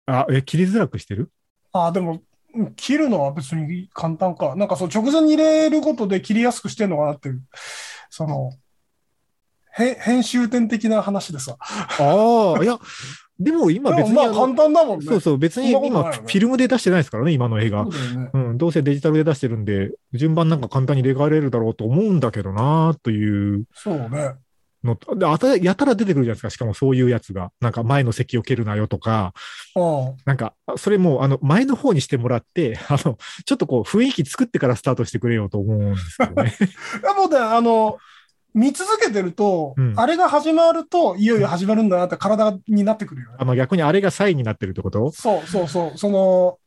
[0.06, 1.32] あ、え、切りづらくしてる？
[1.72, 2.22] ああ、でも、
[2.54, 4.56] うん切るのは別に簡単か。
[4.56, 7.42] なんかそう、直前に入れることで切りやすくしてんのかなっていう、
[8.10, 8.56] その、へ
[9.72, 11.58] 編集点的な話でさ。
[11.60, 12.80] ああ、いや、
[13.40, 15.06] でも今別にまあ簡単だもんね。
[15.06, 17.92] そうそう、別に今、フィルムで出してないですからね、今の映画そう。
[17.92, 18.30] ね。
[18.34, 24.34] うん、どうせデジタルで出してるんで、順番なんか簡単に入れ替えれるだろうと思うんだけどなというそうね。
[24.84, 27.52] のと、で、あた、やたら出てくるじゃないですか、しかもそういうやつが。
[27.60, 29.34] なんか前の席を蹴るなよとか、
[29.76, 30.18] うん。
[30.26, 36.54] なんか、それもう、あの、前の方にしてもらって、あの、ちょっとこう、雰囲気作ってからスタートしてくれよと思うんですけどね。
[37.04, 37.98] いやもうね、あの、
[38.54, 43.36] 見続けてると、うんあれが始まると、いよいよ始まるんだなって体になってくるよね。
[43.40, 45.12] あの、逆にあれがサインになってるってこと？
[45.12, 45.98] そうそうそう。
[45.98, 46.58] その、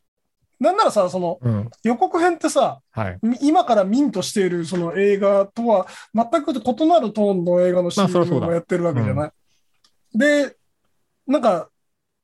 [0.60, 1.70] なんならさ、そのうん。
[1.82, 3.18] 予告編ってさ、はい。
[3.22, 9.32] み今からミントしているその映画とは全く異なるトーンの映画のまあそりゃそう CM だをやってるわけじゃない？
[10.14, 10.56] で、
[11.26, 11.68] なんか、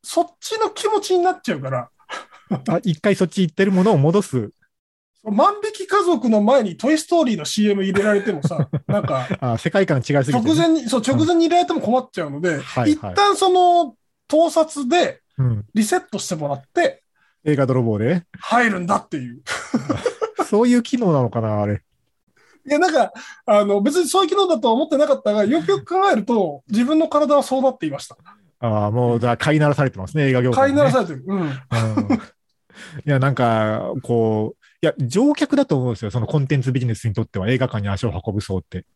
[0.02, 1.90] そっちの気持ちになっちゃうから、
[2.68, 4.50] あ、一回そっち行ってるものを戻す。
[5.30, 13.94] 万引き家族の前にトイストーリーの CM 入れられてもさ、 なんか、あ、世界観違いすぎて、直前に、そう、直前に入れられても困っちゃうので、はいはい一旦その、
[14.26, 15.64] 盗撮でうん。
[15.72, 17.02] リセットしてもらって、
[17.44, 18.24] 映画泥棒で？
[18.40, 19.42] 入るんだっていう。
[20.46, 21.82] そういう機能なのかな、あれ。
[22.66, 23.12] いや、なんか、
[23.46, 28.16] あの、別にそういう機能だとは思ってなかったが、よくよく考えると、自分の体はそうなっていました。
[28.60, 30.78] ああ、もう、だ飼いならされてますね、映画業界、飼いね。
[30.78, 31.24] ならされてる。
[31.26, 31.40] うん。
[31.40, 31.52] うん
[33.04, 36.10] いや、なんか、こう、いや、乗客だと思うんですよ。
[36.10, 38.86] そのコンテンツビジネスにとっては映画館に足を運ぶ層って。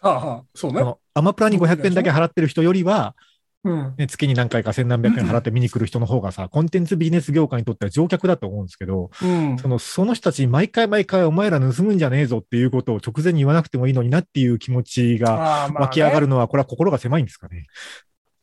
[0.00, 0.82] はあはあ、そうね。
[1.14, 3.14] アマプラに500円だけ払ってる人よりは、
[3.62, 3.94] うん。
[3.98, 9.58] ね、月に何回か千何百円払って見に来る人の方がさ、コンテンツビジネス業界にとっては乗客だと思うんですけど、うん。
[9.58, 17.66] その、その人たちに毎回毎回お前ら盗むんじゃねえぞっていうことを直前に言わなくてもいいのになっていう気持ちが湧き上がるのは、これは心が狭いんですかね。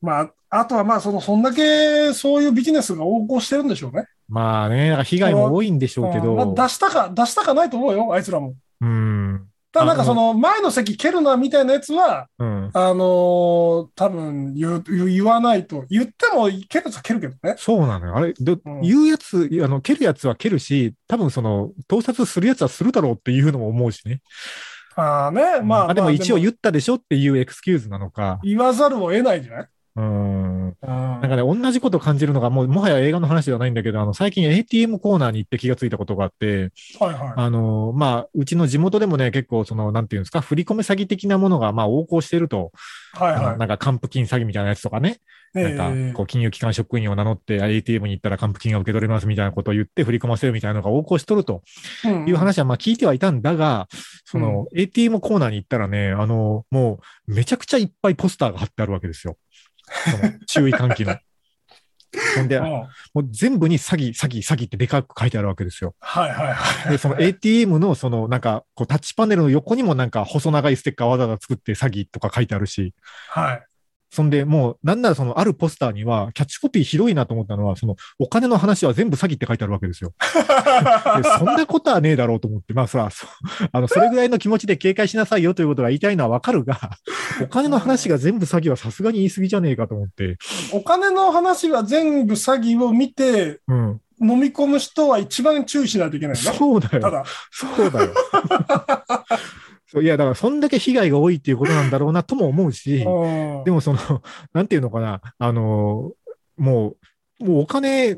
[0.02, 4.06] まあ、あとはまあ、その、そんだけそういうビジネスが横行してるんでしょうね。
[4.28, 8.56] まあね、なんか被害も多いんでしょうけうん出したか、出したかないと思うよ、あいつらも。
[8.82, 12.70] うん、ただなんかその、前の席蹴るなみたいなやつは、うん。
[12.74, 15.86] あのー多分言う言言わないと。
[15.90, 17.56] 言っても蹴るやつは蹴るけどね。
[17.58, 18.16] そうなのよ。
[18.16, 24.22] あれ、どうん言うやつ、あの、蹴るやつは蹴るし、多分その、盗撮するやつはするだろうっていうのも思うしね。
[24.96, 25.94] ああね、まあ。
[25.94, 28.40] でもまあ一応言ったでしょっていうエクスキューズなのか。
[28.44, 30.78] 言わざるを得ないんじゃないうん。
[30.80, 37.34] ななんかね、同じこと感じるのが、もう、もはや映画の話ではないんだけど、あの、最近 ATM コーナーに行って気がついたことがあって、はいはい。
[37.36, 42.72] あの、まあ、うちの地元でもね、結構、その、なんていうんですか、振り込め詐欺的なものが、まあ、横行していると、
[43.14, 43.58] はいはい。
[43.58, 45.18] なんか、還付金詐欺みたいなやつとかね、
[45.56, 51.64] えなんか、こう、金融機関職員を名乗って ATM に行ったら還付金が受け取れますみたいなことを言って振り込ませるみたいなのが横行しとると
[52.28, 53.88] いう話は、まあ聞いてはいたんだが、
[54.26, 59.38] その ATM コーナーに行ったらね、あの、もうめちゃくちゃいっぱいポスターが貼ってあるわけですよ。
[59.88, 61.17] その注意喚起の。
[62.36, 65.95] ほんで、うんもう全部に詐欺、詐欺、詐欺ってでかく書いてあるわけですよ。
[66.00, 66.91] はいはいはい。
[66.91, 72.93] で、その ATM のそのなんか、こうタッチパネルの横にもなんか細長いステッカーわざわざ作って詐欺とか書いてあるし、
[73.30, 73.65] はい。
[74.10, 80.13] そんで、もう、なんならその、あるポスターには、キャッチコピーひどいなと思ったのは、その、お金の話は全部詐欺って書いてあるわけですよ。
[81.22, 83.28] でそんなことはねえだろうと思って、まあさ、そ
[83.72, 86.80] あの、それぐらいの気持ちで警戒しなさいよということが言いたいのはわかるが、
[87.41, 90.38] お金の話が全部詐欺はさすがに言い過ぎじゃねえかと思って、
[90.72, 94.02] お金の話は全部詐欺を見て、うん。
[94.20, 96.52] 飲み込む人は一番注意しないといけないんだ。
[96.52, 97.02] そうだよ。
[97.02, 98.13] ただ、そうだよ。
[99.88, 104.00] そういや、だから、そんだけ被害が多いっていうことなんだろうなとも思うし、うんでもその、
[104.54, 106.12] なんていうのかな、あの、
[106.58, 106.97] もう、
[107.39, 108.15] もうお金、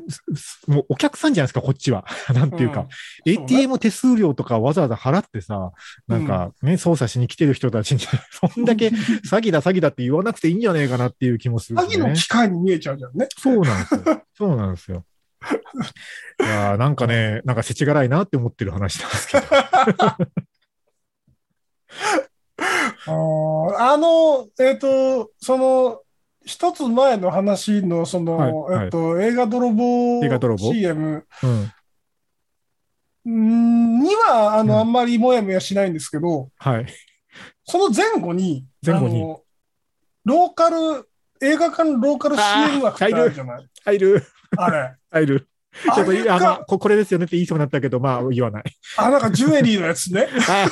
[0.66, 2.06] もうお客さんじゃないですか、こっちは。
[2.34, 2.88] なんていうか、うん
[3.32, 5.72] ATM 手数料とかわざわざ払ってさ、
[6.08, 8.00] なんかね、操作しに来てる人たちに、
[8.32, 11.82] そんだけ詐欺だ詐欺だって言わなくていいんじゃねえかなっていう気もする、ね。
[11.82, 13.28] 詐欺の機会に見えちゃうじゃんね。
[13.36, 14.22] そうなんですよ。
[14.34, 15.04] そうなんですよ。
[16.40, 19.46] いやーなんかね、なんか世知辛いなって思ってる話なんですけど。
[23.06, 26.00] あの、えっ、と、その、
[26.44, 30.20] 一つ前の話の、その、はいはいえっと、映画泥棒
[30.58, 31.26] CM
[33.24, 34.00] うん。
[34.00, 36.86] には、あの、うんあんまりもやもやしないんですけど、はい。
[37.64, 39.20] その前後に、前後に
[40.24, 41.08] ローカル、
[41.42, 43.68] 映画館ローカル CM 枠ってあるじゃない？
[43.84, 44.22] 入る、
[44.56, 44.94] あれ。
[45.10, 45.48] 入る。
[45.94, 48.64] ちょっとあれあ、まあが、ここれですよねって言いそうになったけど、まあ言わない。
[48.96, 50.28] あ、なんかジュエリーのやつね。
[50.48, 50.68] あ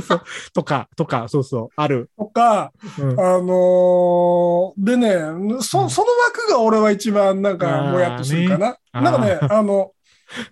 [0.00, 2.10] そうとか、とか、そうそう、ある。
[2.18, 5.14] とか、うんあのーでね、
[5.62, 8.76] そ、うんその枠が俺は一番なんかもやっとするかな。
[8.92, 9.92] あーなんかねあ、あの、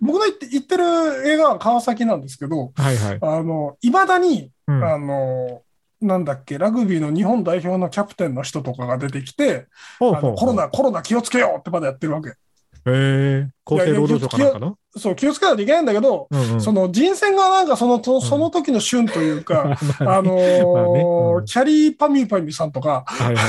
[0.01, 0.83] 僕の行って行ってる
[1.29, 3.19] 映画は川崎なんですけど、はいはい。
[3.21, 4.83] あの、未だに、うん。
[4.83, 5.61] あの、
[6.01, 9.67] なんだっけ、ラグビーの日本代表のキャプテンの人とかが出てきて、
[9.99, 12.33] ほうほうあのコロナ、コロナ気をつけようってまだやってるわけ。
[12.87, 14.77] ええ厚生労働省かなんかの？
[14.97, 16.61] そう、気をつけないといけないんだけど、うんうん。
[16.61, 21.01] その人選がなんかその、とその時の旬というか、 あのーまあね
[21.39, 23.45] うんキャリーパミュパミュさんとか、はいはいはい。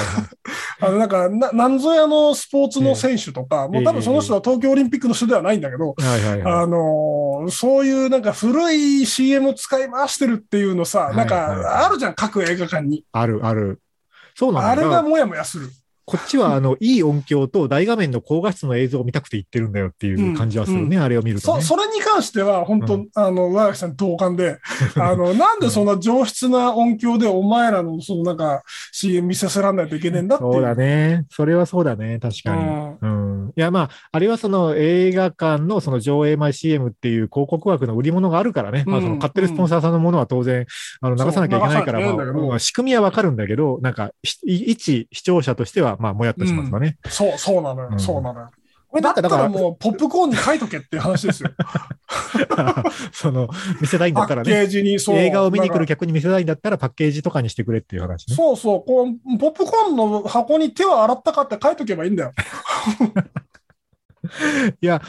[0.80, 6.54] あの、なんか、な、なんぞやのスポーツの選手とか、もう多分その人は東京オリンピックの人ではないんだけど、はいはいはい。
[6.62, 13.04] あのーそういうなんか古い CM 使い回してるっていうのさ、はいなんはいはいか、あるじゃん、各映画館に。
[13.12, 13.80] あるある。
[14.34, 15.70] そうなんだあれよがもやもやする。
[16.08, 21.62] こっちは、あの、いい音響と大画面の高画質の映像を見たくて言ってるんだよっていう感じはするね、あれを見るとそ、ね。
[21.62, 24.58] それに関しては、本当、うあの、上垣さん同感で、
[24.96, 30.44] あの、なんでそんな上質な音響でお前らの、そのなんか、CM 見せせらんないといけねえんだって。
[30.44, 31.26] そうだね。
[31.30, 32.18] それはそうだね。
[32.18, 32.87] 確かに。
[33.58, 33.60] うん。
[33.60, 38.84] いや、まあ、あれはその映画館のその上映前 CM っていう広告枠の売り物があるからね。
[38.86, 40.66] まあ、うんその買ってるスポンサーさんのものは当然、
[41.00, 46.96] あの、流さなきゃいけないから、まあまあ、仕組みはわかるんだけど、なんか、ひ一視聴者としては、まあ、もやっとしますわね。
[47.08, 48.50] そう、そうなのよ、うんそうなのよ。
[49.02, 51.50] だったこれだかららもう、ポップコーンに書いとけっていう話ですよ。
[53.12, 53.48] その、
[53.80, 54.62] 見せたいんだパッケったらね。
[54.64, 55.16] ージに、そう。
[55.16, 58.34] 映画を見に来る客に見せたいんだったらパッケージとかにしてくれっていう話ね。
[58.34, 62.32] そうそう、こう、ポップコーンの箱に手は洗ったかって書いとけばいいんだよ。
[64.80, 65.02] いや、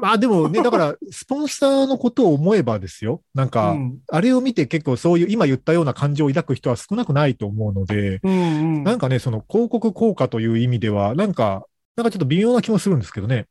[0.00, 3.22] まあでもね、だから、スポンサーのことを思えばですよ。
[3.34, 3.98] なんか、うん。
[4.10, 8.34] あれを見て結構そういう今言ったような感情を抱く人は少なくないと思うので、うんう
[8.80, 8.84] ん。
[8.84, 13.46] なんかね、その広告効果という意味では、なんか、なんかちょっと微妙な気もするんですけどね。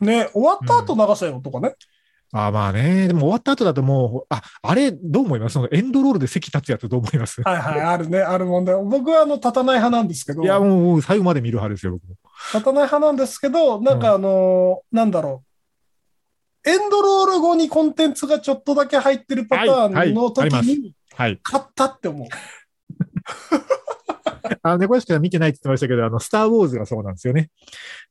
[0.00, 1.74] ね、終わった後流せよとかね。
[2.34, 5.52] ああまあね、でも終わった後だともう、あ、あれ、どう思います？
[5.52, 7.42] そのエンドロールで席立つやつどう思います？
[7.42, 8.74] はいはい、あるね、あるもんで。
[8.74, 12.16] 僕はあの、立たない派なんですけど、いや、もう最後まで見る派ですよ、僕も。
[12.54, 15.44] 立たない派なんですけど、なんかあのーなんだろ
[16.64, 16.68] う。
[16.70, 20.62] エンドロール後にコンテンツがちょっとだけ入ってるパターンの時はいは
[21.16, 21.38] はい。
[21.42, 22.28] 買ったって思う。
[24.62, 27.50] あの、猫屋敷は見てないって言ってましたけど、あの、スター・ウォーズがそうなんですよね。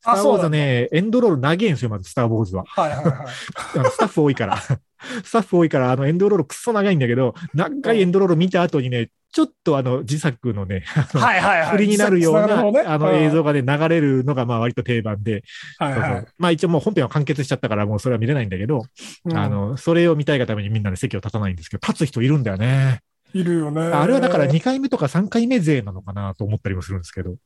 [0.00, 2.64] スタあー・ウォーズね、エンドロール長いんですよ、まず、スター・ウォーズは。
[2.66, 3.14] はいはいはい。
[3.76, 4.56] あのスタッフ多いから。
[4.56, 11.70] スタッフ多いから、あの、エンドロールくっそ長いんだけど、長いエンドロール見た後にね、ちょっとあの、自作のね、あのはいはいはい。
[11.70, 15.42] 振りになるような、ねあの映像がね、流れるのが、まあ割と定番で、
[15.78, 18.84] はいはそうそうまあ一応もう本編は完結しちゃったから、もうそれは見れないんだけど、
[19.30, 19.34] い。
[19.34, 23.00] あの、それを見たいがためにみんなで席を立たないんですけど、立つ人いるんだよね。
[23.34, 23.82] うん、いるよね。
[23.82, 27.36] あれはだから2回目とか3回目勢なのかなと思ったりもするんですけど、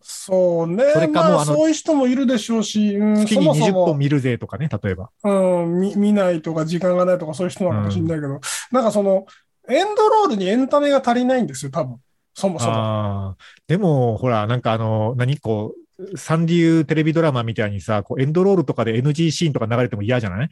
[0.00, 0.84] そうね。
[0.94, 5.10] それかもうまあ、そういう人もいるでしょうし、うん、月に20そもそも本見るぜとかね、例えば。
[5.24, 9.26] うん、見見ないとか時間がないとかそういう人なのかもしれないけど、なんかその、
[9.68, 11.96] エンドロールにエンタメが足りないんですよ、多分。
[12.34, 13.36] そもそも。
[13.66, 20.48] でも、ほら、なんかあの、何こう、三流テレビドラマみたいにさ、こうエンドロールとかで NG シーンとか流れても嫌じゃない？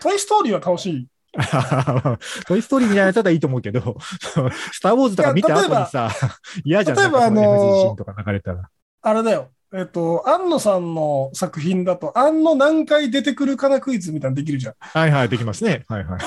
[0.00, 1.06] トイストーリーは楽しい。
[2.46, 6.10] トイストーリーみたいなやつだったらいいと思うけど、 スターウォーズとか見た後にさ、
[6.64, 8.68] 嫌じゃない例えばあのー NG シーンとか流れたら。
[9.02, 9.48] あれだよ。
[9.74, 14.74] えっと、安野さんの作品だと、安野何回出てくるかなクイズみたいなのできるじゃん。
[14.78, 15.84] はいはい、できますね。
[15.88, 16.20] はいはい。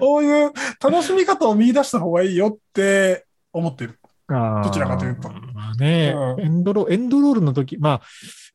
[0.00, 3.98] そういう楽しみ方を見出した方がいいよって思ってる。
[4.28, 8.02] どどちらかというとまあね、うんエンドロ、エンドロールの時、まあ、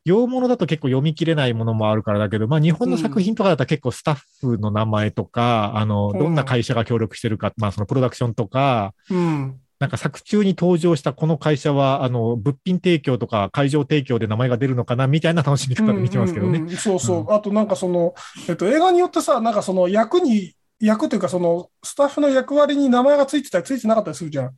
[0.06, 9.60] 洋物だと結構読み切れないものもあるからだけど、まあ日本の作品とかだったら結構スタッフの名前とか、あの、うんどんな会社が協力してるか、まあそのプロダクションとか、うん。
[9.80, 16.60] なんか作中に登場したこの会社は、あの、物品提供とか会場提供で名前が出るのかな、みたいな楽しみ方で見てますけどね。
[16.60, 17.22] うんうんうんそうそう。
[17.24, 18.14] うあとなんかその、
[18.48, 24.52] えっと、映画によってさ、なんかその役に、役というかその、スタッフの役割に名前がついてたりついてなかったりするじゃん。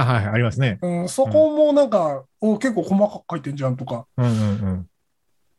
[0.00, 0.78] あ、はい、ありますね。
[0.82, 4.06] うん、そこもなんか、お結構細かく書いてんじゃんとか。
[4.16, 4.34] うんうんう
[4.72, 4.86] ん。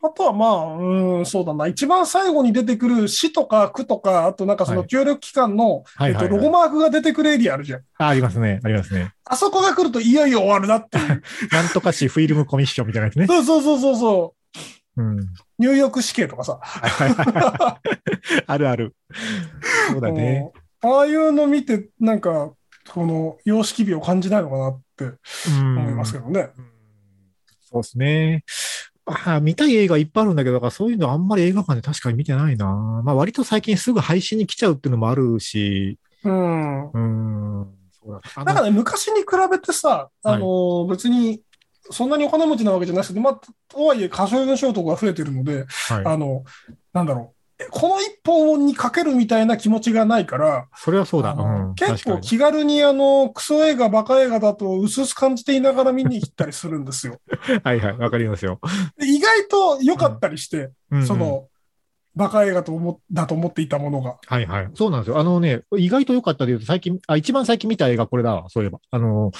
[0.02, 1.68] あとはまあ、うん、そうだな。
[1.68, 7.80] 一番最後に出てくる市とか区とか、あとなんかそのはい協力機関の、はいえっと、ロゴマークが出てくるエリアあるじゃん。
[7.98, 8.60] あ、ありますね。
[8.64, 9.14] ありますね。
[9.26, 11.24] あそこが来るといよいよ終わるなっていう。
[11.52, 13.26] なんとか市フィルムコミッションみたいなやつね。
[13.26, 14.36] そうそうそうそうそ
[14.98, 15.02] う。
[15.02, 15.18] うん。
[15.58, 16.60] ニューヨーク市警とかさ。
[16.62, 18.96] はいはいはい あるある。
[19.90, 20.52] そうだね。
[20.56, 22.52] うんああいうの見て、なんか、
[22.90, 26.50] この様式美を感じないのかなってうん思いますけどね。
[26.58, 26.76] うん
[27.62, 28.44] そうですね。
[29.06, 32.66] ああ見たい映画いっぱいあるんだけど、だからそういうのあんまり映画館で確かに見てないな。
[33.04, 36.92] まあ割と最近すぐ配信に来ちゃうっていうのもあるし、うん。
[36.92, 37.68] うん。
[37.92, 41.42] そうだなんかね、昔に比べてさ、あの、別に、
[41.92, 46.44] そんなにお金持ちなわけじゃなくて、まあ、とはいえ、歌唱の賞とかが増えてるので、はい、あの、
[46.94, 47.35] なんだろう。
[47.35, 47.35] え
[47.72, 51.34] この一本にかけるみたいな気持ちがないから、それはそうだ。
[51.34, 57.20] うん、結構気軽にあの、クソ映画、バカ映画だと薄々感じていながら見に行ったりするんですよ。
[57.64, 58.60] はいはい、わかりますよ。
[58.98, 61.48] で意外と良かったりして、うんうんその、
[62.16, 64.18] バカ映画と思っだと思っていたものが。
[64.26, 64.70] はいはい。
[64.74, 65.20] そうなんですよ。
[65.20, 68.80] あのね、意外と良かったで言うと、最近、あ、一番最近見た映画これだわ、そういえば。
[68.90, 69.32] あの、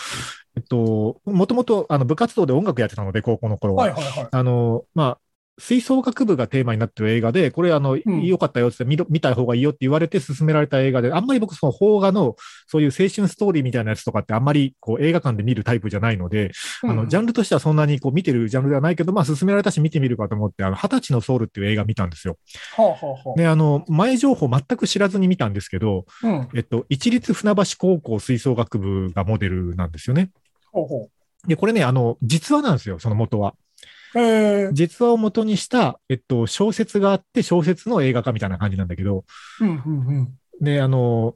[0.58, 3.86] えっと、もともと、あの、部活動で音楽やってたので、高校の頃は。
[3.86, 4.28] はいはいはい。
[4.30, 5.18] あの、まあ、
[5.58, 12.36] 吹奏楽部がテーマになってる映画で、これあの、ん良かったよって見ろ見た方がいいよって言われて勧められた映画で、あんまり僕その邦画の
[12.68, 16.52] そういう青春ストーリーみたいなやつとかってあんまりこう映画館で見るタイプじゃないので、
[16.84, 22.38] あの、ジャンルとしてはそんなにこう見てるジャンルではないけど、まあ勧められたし見てみるかと思って、あの、二十歳のソウルっていう映画見たんですよ。
[23.38, 26.06] で、あの、前情報全く知らずに見たんですけど。
[26.54, 30.32] えっと、一律船橋高校吹奏楽部がモデルなんですよね。
[31.48, 33.56] で、これね、あの、実話なんですよ、その元は。
[34.74, 39.26] 実話を元にした、えっと、小説があって、小説の映画化みたいな感じなんだけど、
[39.62, 40.40] うんうんうん。
[40.62, 41.36] で、あの、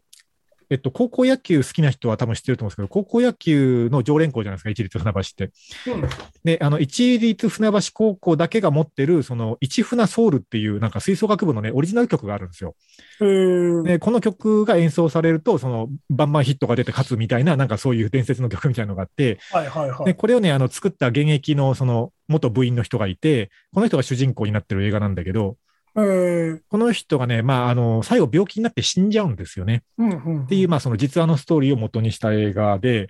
[0.72, 5.52] えっと、高校野球好きな人は多分知ってると思うんですけど、高校野球の常連校じゃないですか、一律船橋って。
[6.44, 12.76] で、あの、一律船橋高校だけが持ってる、その、一船ソウルっていう、なんか吹奏楽部のね、オリジナル曲があるんですよ。
[13.20, 20.14] えー、で、この曲が演奏されると、その、バンバンヒットが出て勝つみたいな、なんかそういう伝説の曲みたいなのがあって、はいはいはで、い。
[20.14, 25.58] これをね、あの、作った現役の、その、元部員の人がいて、この人が主人公になってる映画なんだけど、
[25.96, 29.84] えー、この人がね、まあ、あの、最後病気になって死んじゃうんですよね。
[29.98, 30.44] うんうん。
[30.46, 33.10] っていう、まあ、その実話のストーリーを元にした映画で、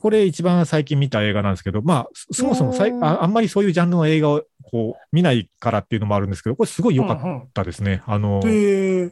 [0.00, 8.02] これ一番最近見た映画なんですけど、まあ、そそもそもさいうんああんまりそういうジャンルの映画をこう見ないからっていうのもあるんですけど、これすごい良かっうんうんたですね。
[8.06, 9.10] あの、え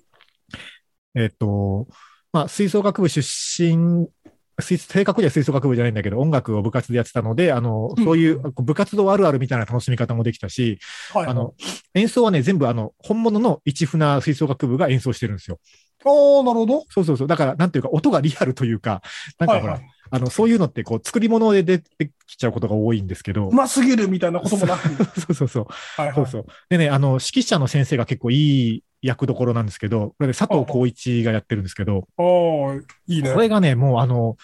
[1.27, 1.89] っと、
[2.33, 4.26] まあ、吹奏楽部出身、吹
[4.63, 10.79] 正確には吹奏楽部じゃないんだけど、音楽を部活でやってたので、あの、うんそういう部活動あるあるみたいな楽しみ方もできたし、
[11.13, 11.27] はい。
[11.27, 11.55] あの、
[11.95, 15.59] 演奏はね、全部あの、本物の一船吹奏楽部が演奏してるんですよ。
[16.05, 16.85] おー、なるほど。
[16.89, 17.29] そうそうそう。
[17.29, 19.03] だから、なんていうか、音がリアルというか、
[19.39, 24.89] なんかほら、はいはいあの、そういうのって、こう、作り物で出てきちゃうことが多いんですけど、うますぎるみたいなこともなく。
[25.21, 25.67] そうそうそう。
[25.97, 26.15] はいはい。
[26.15, 26.47] そうそう。
[26.69, 28.37] でね、あの、指揮者の先生が結構い
[28.69, 33.33] い役どころなんですけど、これで佐藤浩一がやってるんですけど、おー、いいね。
[33.33, 34.37] これがね、もうあの、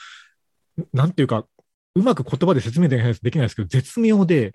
[0.93, 1.47] なんていうか、
[1.95, 4.55] うまく言葉で説明できないできないですけど、絶妙で、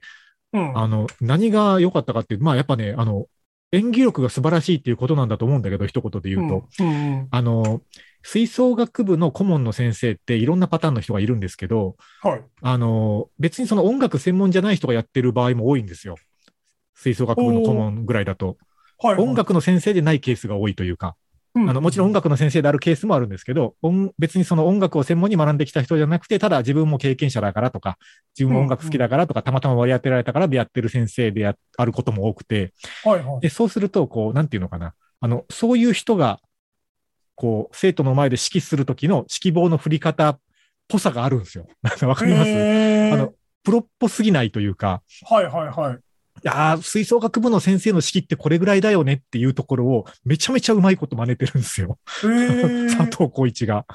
[0.53, 0.77] うん。
[0.77, 3.27] あの、何が良かったかっていう、まあやっぱね、あの、
[3.71, 6.83] 演技力が素晴らしいっていうことなんだと思うんだけど、一言で言うと。
[6.83, 7.81] うんうんあの、
[8.23, 12.41] 吹奏楽部の顧問の先生っていろんなパターンの人がいるんですけど、はい。
[12.61, 16.17] あの、別にその音楽専門じゃない人がやってる場合も多いんですよ。
[16.93, 18.57] 吹奏楽部の顧問ぐらいだと。
[18.99, 19.23] はいはい。
[19.23, 21.15] 音楽の先生でないケースが多いというか、
[21.55, 27.97] うん、あの、もちろん音楽の先生であるケースもあるんですけど、音別にその音楽を専門に学んできた人じゃなくて、ただ自分も経験者だからとか、
[28.37, 33.39] 自分も音楽好きだからとか、たまたま割り当てられたからでやってる先生でやあることも多くて、はいはい。
[33.41, 34.93] で、そうすると、こう、なんていうのかな。
[35.19, 36.39] あの、そういう人が、
[37.35, 40.39] こう、生徒の前で指揮するときの指揮棒の振り方っ
[40.87, 41.67] ぽさがあるんですよ。
[42.07, 43.33] わかります、えー、あの、
[43.63, 45.99] プロっぽすぎないというか、はいはいはい。
[46.43, 51.97] いやー吹奏楽部の先生の指揮ってこれぐらいだよねっていうところをめちゃめちゃうまいこと真似てるんですよ。
[52.23, 53.85] えー、 佐藤浩一が。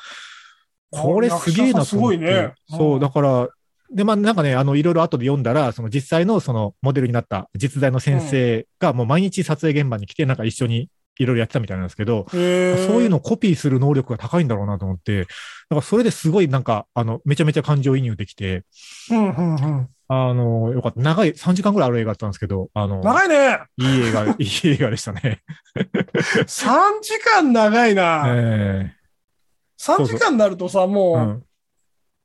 [0.91, 1.87] これすげえなと思って。
[1.87, 3.49] すごいねそうう、んだから、
[3.91, 10.89] で、まあなんかね、あの、いろいろ後で読んだら、その実際のそのモデルになった実在の先生がもう毎日撮影現場に来て、なんか一緒に
[11.19, 18.65] いろいろやってたみたいなんですけど、そういうのをコピーする能力が高いんだろうなと思って、だからそれですごいなんか、あの、めちゃめちゃ感情移入できて、
[19.11, 19.89] うんうんうん。
[20.13, 21.01] あの、よかった。
[21.01, 23.61] 長い、3時間ぐらいある映画だったんですけど、あの、長いね。
[23.79, 25.43] いい映画、 いい映画でしたね。
[26.47, 28.25] 3時間長いな。
[28.29, 28.95] え
[29.81, 31.45] 3時間になるとさ、えもう、うん。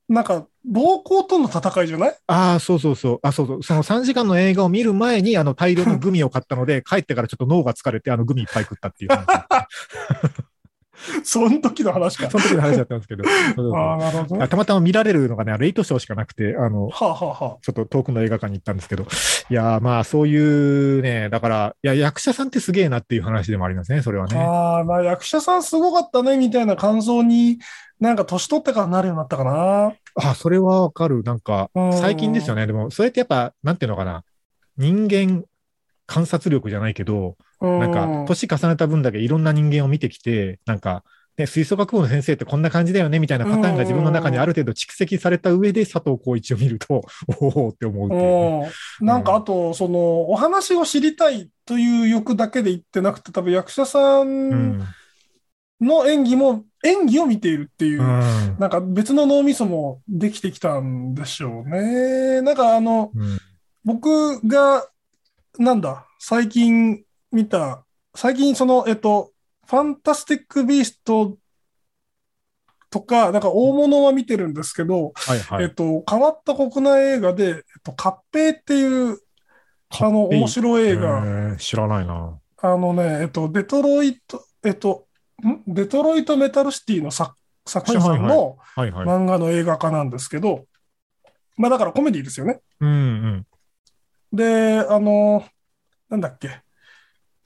[0.08, 2.16] なんか、暴行との戦いじゃない？
[2.26, 3.20] ああ、そうそうそう。
[3.22, 3.62] あ、そうそう。
[3.62, 9.26] その3時間の映画を見る前に、あの、大量のグミを買ったので、 帰ってからちょっと脳が疲れて、あの、グミいっぱい食ったっていう話。
[11.24, 12.28] その時の話か。
[12.30, 13.24] その時の話だったんですけど。
[13.76, 14.42] ああ、なるほどね。
[14.42, 24.38] あたまたま見られるのがね、レイトショーしかなくて、あの、はあ、はあはちょっと遠くの映画館に行ったんですけど、いやーまあそういうね、だから、いや、役者さんってすげえなっていう話でもありますね、それはあ、ね。
[24.38, 27.58] ああ、まあ役者さんすごかったね、みたいな感想に、
[28.00, 29.92] なんか年取ってからなるようになったかな。
[30.14, 31.22] あ、それはわかる。
[31.24, 32.66] なんかうん、最近ですよね。
[32.66, 34.24] でも、それってやっぱ、なんていうのかな。
[34.76, 35.44] 人間
[36.06, 41.04] 観察力じゃないけど、ななんか、年重ねた分だけいろんな人間を見てきて、なんか、
[41.38, 47.04] ね、吹奏楽部の先生ってこんな感じだよね、みたいなパターンが自分の中にある程度蓄積された上で佐藤浩市を見ると、
[47.40, 48.68] おおって思うね、
[49.00, 49.06] うん。
[49.06, 54.84] なんかあと、その、お話を知りたいという欲だけで言ってなくて、多分役者さうんん。
[55.80, 58.56] の演技も、演技を見ているっていうう、ん。
[58.58, 62.42] なんか別の脳みそもできてきたんでしょうね。
[62.42, 63.38] なんかあの、うん。
[63.84, 64.88] 僕が、
[65.58, 69.32] なんだ、最近見た、最近その、えっと、
[69.66, 71.36] ファンタスティック・ビースト
[72.90, 75.64] とか、なんか大物は見てるんですけど、はいはい。
[75.64, 79.18] えっと、変わった国内映画で、えっと、合併っていう、
[80.00, 82.38] あの、面白い映え画、ー知らないな。
[82.60, 85.06] あのね、えっと、デトロイト、えっと、
[85.44, 85.62] ん？
[85.66, 87.34] デトロイト・メタルシティの作
[87.66, 88.58] 作者さんの。
[88.76, 90.64] 漫画の映画化なんですけど、
[91.56, 92.60] まあだからコメディですよね。
[92.80, 92.94] うんう
[94.34, 94.36] ん。
[94.36, 95.44] で、あの、
[96.08, 96.62] なんだっけ。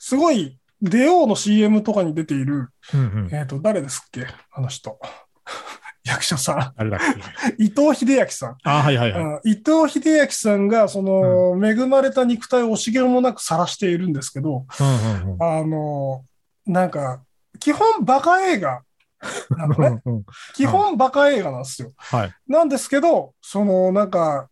[0.05, 3.30] すごい、デオの CM とかに出ている、うんうん。
[3.32, 4.26] えっと、誰ですっけ？
[4.53, 4.98] あの人。
[6.03, 7.00] 役者さあれだっ
[7.46, 7.53] け？
[7.62, 7.62] ん。
[7.64, 8.57] 伊藤英明さん。
[8.64, 9.22] あはいはいはい。
[9.22, 16.24] うん伊藤英明さんが、その、恵まれた肉体を惜しげもなく晒しているんですけど、うんうんうんあの、
[16.66, 17.22] なんか、
[17.61, 18.82] 基本バカ映画
[19.57, 20.03] なのね。
[20.05, 20.24] うんうん
[20.55, 21.92] 基本バカ映画なんですよ。
[21.96, 22.34] はい。
[22.48, 24.48] なんですけど、その、なんか、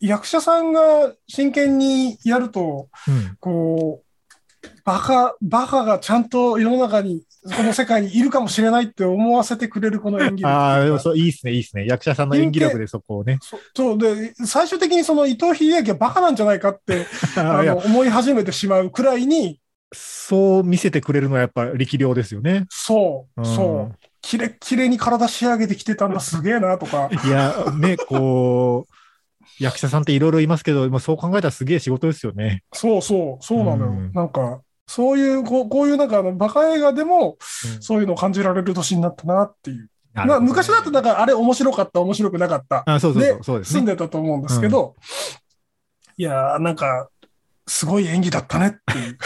[0.00, 4.07] 役者さんが真剣にやると、うんこう、
[4.84, 7.22] バカ、バカがちゃんと世の中に、
[7.56, 10.48] この世界にいるかもしれないって思わせてくれるこの演技力。
[10.48, 11.86] ああ、でもそそう、いいっすね、いいっすね。
[11.86, 13.38] 役者さんの演技力でそこをね。
[13.74, 13.98] そう。
[13.98, 17.06] で、最終的にその伊藤英明はバカなんじゃないかって、
[17.36, 19.60] あの、思い始めてしまうくらいに、
[19.92, 22.66] そう見せてくれるのはやっぱ力量ですよね。
[22.68, 23.44] そう、うん。
[23.46, 27.08] そう、キレッキレに体仕上げてきてたんだ、すげえな、とか。
[27.24, 28.97] いや、ね、こう、
[29.60, 32.62] 役者さんっていろいろいますけど、まあ、そう考えたらすげえ仕事ですよね。
[32.72, 33.90] そうそう、そうなのよ。
[33.92, 37.36] うんなんか、そういう、こうこういうなんかあの、バカ映画でも、
[37.80, 39.90] そういうのを感じられる年になったなっていう。
[40.14, 42.82] まあ、昔だとなんか、あれ面白かった、面白くなかった。
[42.86, 43.80] あそうそうそうでそうですね。
[43.80, 44.96] 住んでたと思うんですけど、
[46.16, 47.08] いやー、なんか、
[47.68, 49.18] すごい演技だったねっていう。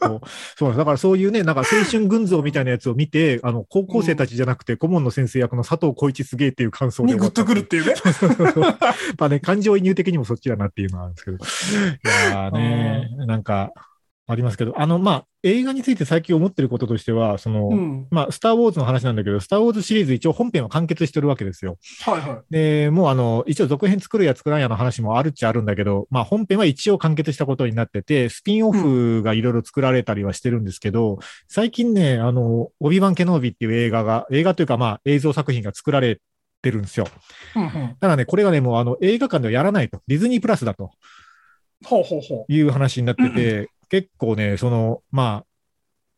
[0.56, 7.94] そうだからそういうね、なんか青春群像みたいなやつを見て、あの、高校生たちじゃなくて、顧問の先生役の佐藤浩市すげえっていう感想でにグッとくるっていうね。
[7.96, 8.76] そうそうそうやっ
[9.16, 11.36] ぱね、感情移入的にもそっちだなっていうのはあるんですけど。
[11.38, 13.72] いやーね、なんか、
[14.32, 18.06] ありますけど、あの、まあ、映画について最近思ってることとしては、その、うん。
[18.10, 21.78] まあ、スター・ウォーズの話なんだけど、スター・ウォーズシリーズ一応本編は完結してるわけですよ。
[22.04, 22.52] はいはい。
[22.52, 31.18] で、もうあの、一応続編作るや作らんやの話もあるっちゃあるんだけど、まあ本編は一応完結したことになってて、スピンオフがいろいろ作られたりはしてるんですけど、
[31.48, 36.20] 最近ね、あの、オビバン・ケノービっていう映画が、映画というかまあ映像作品が作られ
[36.62, 37.06] てるんですよ。
[37.56, 37.96] うんうん。
[38.00, 40.02] ただね、これがね、もうあの映画館ではやらないと。
[40.06, 40.90] ディズニープラスだと
[41.84, 45.46] ほうほうほいう話になってて、結構ね、その、まあ、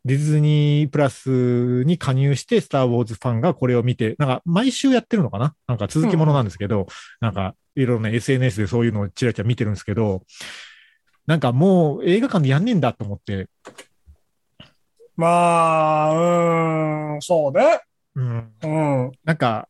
[0.04, 5.54] ディズニープラスに加入して、スター・ウォーズファンがこれを見て、なんか毎週やってるのかな？
[5.68, 6.86] なんか続きものなんですけど、
[7.20, 10.22] なんかいろいろね、SNS でそういうのをちらちら見てるんですけど、
[11.26, 13.48] なんかもう映画館でやんねえんだと思って、う。
[15.16, 17.80] まあ、うーん、そうね。
[18.16, 18.68] うん、う
[19.08, 19.12] ん。
[19.24, 19.68] なんか、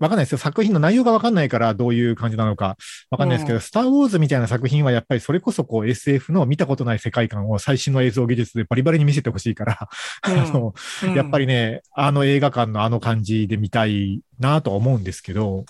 [0.00, 0.38] わかんないですよ。
[0.38, 2.76] 作品の内容がわかんないからどういう感じなのか
[3.10, 9.78] わかんないですけど、うんスター・ウォーズみたいな作品はやっぱりそれこそこう SF の見たことない世界観を最新の映像技術でバリバリに見せてほしいから、
[10.22, 10.74] あの、
[11.04, 15.66] うんやっぱりね、あの映画館のあの感じで見たいなとは思うんですけど、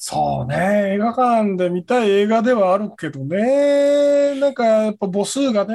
[0.00, 0.94] そうね。
[0.94, 4.38] 映画館で見たい映画ではあるけどね。
[4.38, 5.74] なんか、やっぱ母数がね。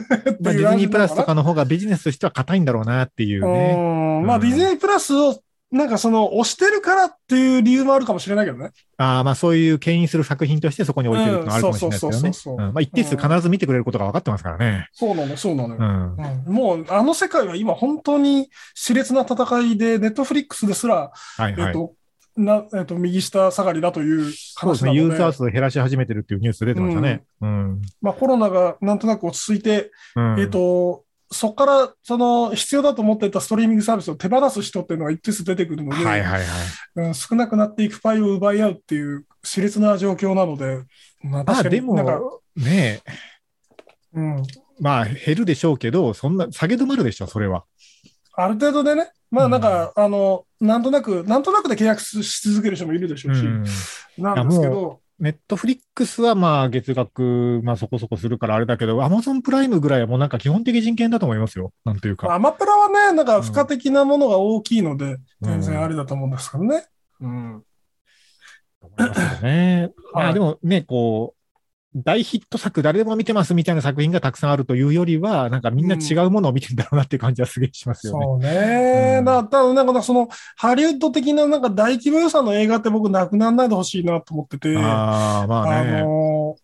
[0.40, 3.74] まあ、ディズニープラスとかの方がビジネスとしては硬いんだろうなっていうね。
[3.76, 4.26] うん。
[4.26, 5.38] まあ、うんディズニープラスを
[5.72, 8.72] なんかその、押してるからっていう理由もあるかもしれないけどね。
[8.98, 12.72] ああ、まあそういう牽引する作品としてそこに置いてるのはあるかもしれないですけどね。
[12.72, 14.88] まあ一定数必ず見てくれることが分かってますからね。
[14.92, 15.80] そうなの、そうなのよ。
[15.80, 16.16] うん。
[16.46, 21.66] うんもう、あの世界は今本当に熾烈な戦いで、ネットフリックスですら、はいはい。
[21.68, 21.94] えっと、
[22.36, 24.94] な、えっと、右下下がりだというそうですね。
[24.94, 27.24] ユーザー数を減らし始めてるっていうニュース出てましたね。
[27.40, 27.82] うん。
[28.00, 36.42] まあコロナがなんとなく落ち着いて、うんえっと、そこから、その、必要だと思っていたストリーミングサービスを手放す人っていうのが一定数出てくるので、はいはいはい。
[36.96, 40.82] うん少なくなっていくパイを奪い合うっていう熾烈な状況なので、
[41.22, 42.20] まあまあ確かにでもなんか、、
[42.56, 43.12] ねえ、
[44.14, 44.42] うん、
[44.80, 47.64] まあ減るでしょうけど、そんな、下げ止まるでしょ、それは。
[48.34, 53.64] ある程度でね、まあなんか、あの、なんとなく、なんとなくで契約し続ける人もいるでしょうし、うん。
[54.18, 61.72] なんですけど、ネットフリックスはまあ月額、まあそこそこするからあれだけど、アマゾンプライムぐらいはもうなんか基本的人権だと思いますよ。
[61.84, 62.34] なんというか。
[62.34, 66.86] アマプラはね、なんか付加的なものが大きいので、うん全然ありだと思うんですけどね。
[67.20, 67.62] うん。
[68.80, 69.80] 思いますよね。
[70.12, 71.41] はいまあでもね、こう、
[71.94, 78.18] 大ヒット作誰でも見てますみたいな作品がたくさんあるというよりは、なんかみんな違うものを見てんだろうなっていう感じはすげえしますよね。
[78.22, 79.18] そうね。
[79.18, 86.02] うんだただなんかその、ハリウッド的ななんか大規模予算の映画って僕なくならないでほしいなと思ってて、ああ、まああね。
[86.02, 86.61] のー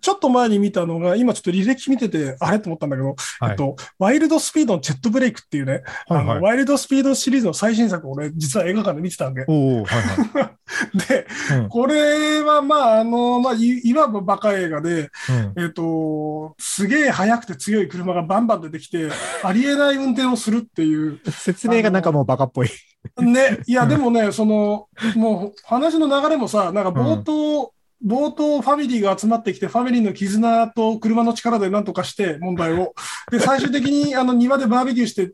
[0.00, 6.36] ちょっと前に見たのが、今ちょっと履歴見てて、あれと思ったんだけど、はいえっと、ワイルドスピードのジェットブレイクっていうね、はいはい。
[6.36, 9.44] あのワイルドスピードシリーズの最新作を俺、実は映画館で見てたわけ。
[9.48, 10.52] おおはいはい。
[11.08, 11.26] で、
[11.56, 15.10] うんこれはまあ、あの、まあ、いいわばバカ映画で、
[15.56, 19.08] うんえっと、すげえ速くて強い車がバンバン出てきて、
[19.42, 21.20] ありえない運転をするっていう。
[21.30, 22.70] 説明がなんかもうバカっぽい。
[23.18, 27.72] ね、いや、でもね、その、もう話の流れもさ、なんか冒頭、
[28.04, 32.94] 冒頭ファミリーが集まってきて、ファミリーの絆と車の力で何とかして問題を。
[33.30, 35.32] で、 最終的にあの庭でバーベキューして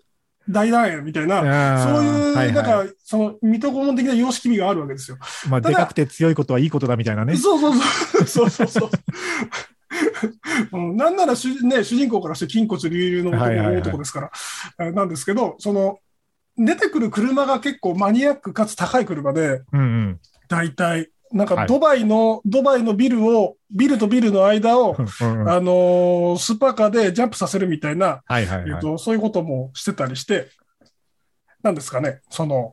[0.49, 5.19] 大団円みたいな、そういう、はいなんはいか、その、水戸黄門的な様式美があるわけですよ。
[5.49, 7.37] まあ、でかくて強いことはいいことだみたいなね。
[7.37, 8.27] そうそうそう。
[8.27, 8.91] そうそうそう。
[10.73, 14.31] うん、なんなら主,、ね、主人公からして筋骨隆々の男,、男ですから、
[14.79, 15.99] あなんですけど、その、
[16.57, 20.21] 出てくる車が結構マニアックかつ高い車で、うんうん。
[20.49, 28.71] 大体、なんかはいドバイの、ドバイのビルを、ビルとビルの間を、うんうんあのースーパーカーでジャンプさせるみたいな、はいはいはい。
[28.71, 30.49] えっと、そういうこともしてたりして、
[31.63, 32.73] なんですかね、その、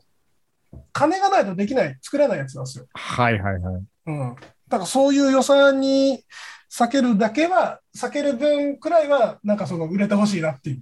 [0.93, 2.85] 金がないとできない、作れないやつなんですよ。
[2.93, 3.83] はいはいはい。
[4.07, 4.35] うん。
[4.35, 6.23] だからそういう予算に
[6.71, 10.81] 避けるだけは、避ける分くらいは、なんかその売れてほしいなっていう。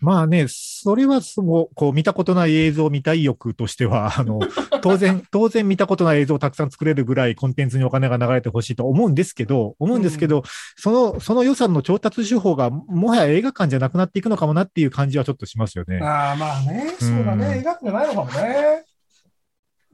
[0.00, 4.40] まあね、それはその、こう、見たことない映像を見たい欲としては、 あの、
[4.82, 10.42] 当然、 当然見たことない映像をたくさん作れるぐらいコンテンツにお金が流れてほしいと思うんですけど、思うんですけど、
[10.76, 15.98] その、その予算の調達手法が、もはや映画館じゃなくなっていくのかもなっていう感じはちょっとしますよね。
[16.02, 18.89] ああ、まあね、うんそうだね、映画館じゃないのかもね。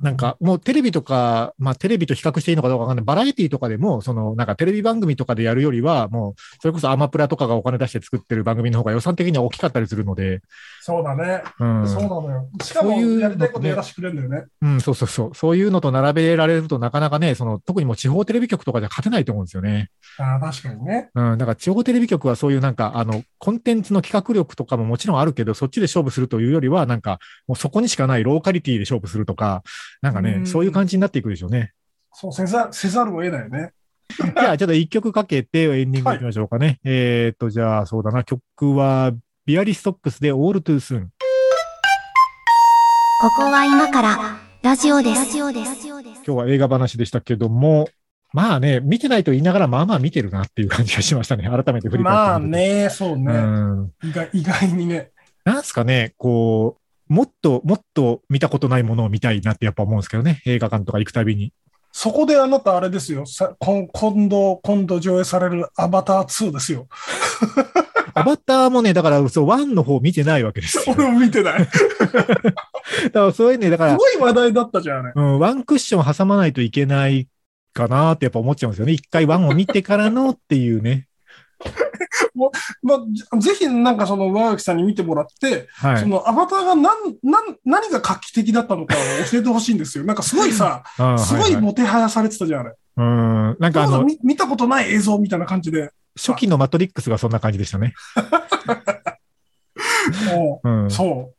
[0.01, 3.05] なんか、もうテレビとか、まあテレビと比較していいのかどうかわかんない。
[3.05, 10.40] バラエティとかでも、その、なんかテレビ番組とかでやるよりは、もう、それこそアマプラとかがお金出して作ってる番組の方が予算的には大きかったりするので、
[10.86, 11.42] そうだね。
[11.59, 11.88] うん。
[11.88, 12.49] そうなのよ。
[12.62, 14.49] しかも、そういうやりたいことやらせてくれるんだよね。
[14.62, 15.34] うん、そうそうそう。
[15.34, 19.90] そういうのと並べられるとなかなかね、その、特にもう地方テレビ局とかじゃ勝てないと思うんですよね。
[20.18, 21.11] ああ、確かにね。
[21.12, 27.18] うん、だから地方テレビ局はそういうなんか、あの、コンテンツの企画力とかももちろんあるけど、そっちで勝負するというよりは、なんか、
[27.49, 29.64] もうそこにしかないローカリティで勝負するとか、
[30.03, 31.72] なんかね、うんそういう感じになっていくでしょうね。
[32.12, 33.72] そうせざ、せざるを得ないよね。
[34.18, 36.78] じゃあ、ちょっと一曲かけてエンディングいきましょうかね。
[36.84, 38.41] えーっと、じゃあ、そうだな、曲
[38.74, 39.12] は、
[39.45, 41.07] ビアリストックスで All Too Soon。
[43.20, 45.24] ここは今からラジオです。
[45.24, 45.87] ラジオです。
[45.89, 47.89] 今日は映画話でしたけども、
[48.32, 51.45] まあね、見てないと言いながら、まあまあ見てるなっていう感じがしましたね。
[51.45, 52.59] 改めて振り返ってみると。
[52.61, 53.32] まあね、そううね。
[53.32, 53.93] ん。
[54.03, 55.11] 意外意外にね。
[55.45, 60.43] なんすかね、こう、もっと、もっと見たことないものを見たいなってやっぱ思うんですけどね。
[60.45, 61.53] 映画館とか行くたびに。
[61.93, 63.25] そこであなたあれですよ。
[63.25, 66.89] さ今今度、今度上映されるアバター2ですよ。
[68.13, 70.85] アバターもね、だから、そう、ワンの方見てないわけですよ。
[70.97, 71.65] 俺も見てない。
[71.65, 71.71] す
[72.11, 72.57] だか
[73.13, 75.13] らそういうね、だから、ごい話題だったじゃん、あれ。
[75.15, 77.29] うん、ワンクッション挟まないといけない
[77.73, 78.93] かなってやっぱ思っちゃうんですよね。
[78.93, 81.07] 一回ワンを見てからのっていうね。
[82.83, 83.01] ま
[83.33, 85.99] あ、ぜひなんかその上垣さんに見てもらって、はい。
[85.99, 88.99] そのアバターが何、何、何が画期的だったのかを
[89.31, 90.05] 教えてほしいんですよ。
[90.05, 90.85] なんかすごいさ、
[91.19, 92.75] すごはいはいもてはやされてたじゃん、あれ。
[92.97, 93.57] うん。
[93.59, 95.91] なんかあの、見見たことない映像みたいな感じで。
[96.19, 97.95] 初期のマトリックスがそんな感じでしたね。
[100.33, 100.91] もうんう。
[100.91, 101.33] そ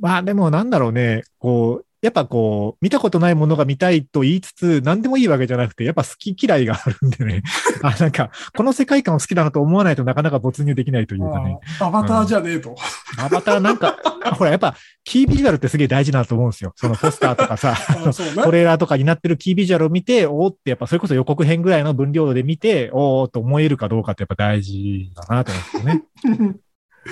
[0.00, 7.42] まあでもなんだろうね、こう、やっぱこう、見たことないものが見たいと言いつつ、何でもいいわけじゃなくて、やっぱ好き嫌いがあるんでね。
[7.82, 11.58] あ、なんか、この世界観を好きだなと思わないとなかなか没入できないというかね。
[11.78, 12.74] あアバターじゃねえと。
[13.18, 13.98] アバターなんか、
[14.32, 14.74] ほら、やっぱ、
[15.04, 16.72] キービジュアルってすげえ大事だなと思うんですよ。
[16.76, 17.72] そのポスターとかさ、
[18.34, 26.56] ねトレーラーとかになってるキービジュアルを見て、おーってやっぱそれこそ予告編ぐらいの分量で見て、おーと思えるかどうかってやっぱ大事だなと思うんですよね。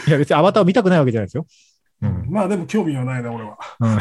[0.07, 1.47] いや別にアバターを見たくないわけじゃないですよ。
[2.03, 2.27] うん。
[2.31, 3.59] まあでも興味はないな、俺は。
[3.81, 3.99] うん、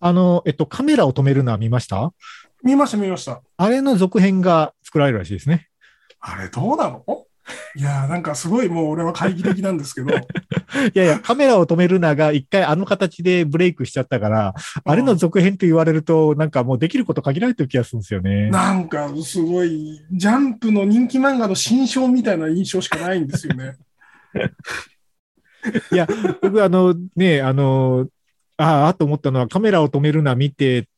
[0.00, 2.12] あの、えっと、カメラを止めるのは見ました？
[2.62, 3.42] 見ました、見ました。
[3.56, 5.68] あれの続編が作られるらしいですね。
[6.20, 7.26] あれどうなの？
[7.74, 10.14] いやーなんかすごいもう俺は懐疑的なんですけど。
[10.14, 10.18] い
[10.94, 14.54] やいや、カメラを止めるなが一回あの形でブレイクしちゃったから、
[14.84, 18.48] あれの続編と言われると、なんかもうできること限られてる気がするんですよね。
[18.50, 23.74] なんかすごい、ジャンプの人気漫画の新章みたいな印象しかないんですよね。
[25.92, 26.06] いや、
[26.40, 28.06] 僕あのね、あの、
[28.62, 30.88] ああ、と思ったのはカメラを止めるな見て、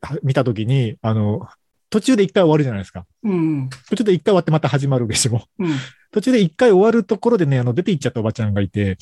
[0.00, 1.46] は見たときに、あの、
[1.90, 3.04] 途中で一回終わるじゃないですか。
[3.24, 3.68] うん。
[3.88, 5.42] 途中で一回終わってまた始まるでしょ。
[5.58, 5.70] うん。
[6.12, 8.96] 途中で一回終わるところでね、あの、出て行っちゃったおばちゃんがいて、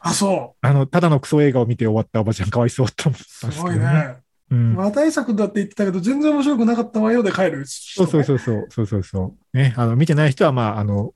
[0.00, 3.40] あ、そあの、ただのクソ映画を見て終わったおばちゃんかわいそうと思っう。
[3.40, 3.80] たんですすけごどね。
[3.80, 4.16] いね。
[4.50, 4.74] うん。
[4.76, 7.64] 話題作だって言ってたけど、全然面白くなかったわよで帰る。
[7.66, 9.56] そうそうそうそう、そうそうそう。
[9.56, 11.12] ね、あの、見てない人は、まあ、あの、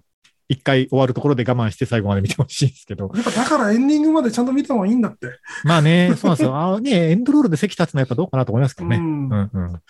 [0.53, 3.11] 一回終わるところで我慢して最後まで見てほしいんですけど。
[3.15, 5.29] やっぱだからエンディングまでちゃんと見た方がいいんだって。
[5.65, 6.55] まあね、そうなんですよ。
[6.61, 8.97] あのね、エンドロールで席立つのはやっぱどうかなと思いますけどね。
[8.97, 9.83] うんうんうん。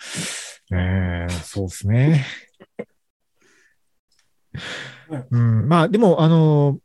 [0.75, 2.25] ええそうですね。
[5.11, 6.79] ねうん、まあでも、あの、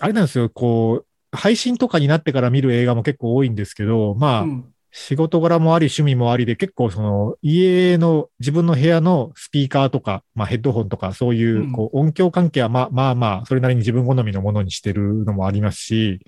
[0.00, 11.72] あれなんですよ、こう、配信とかになってから見る映画も結構多いんですけど、まあ、うん仕事柄もあり、趣味もありで、結構その、家の、自分の部屋のスピーカーとか、まあヘッドホンとか、そういうう、ん。
[11.72, 16.20] こう、音響関係はまあまあまあ、それなりに自分好みのものにしてるのもありますし、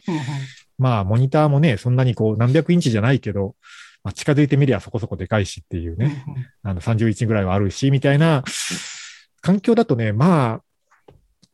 [0.79, 3.57] まあ、モニターもね、そんなにこう、何百インチじゃないけど、
[4.05, 6.25] まあ、近づいてみりゃそこそこでかいしっていうね、
[6.63, 8.43] あの、30インチぐらいはあるし、みたいな
[9.41, 11.13] 環境だとね、まあ、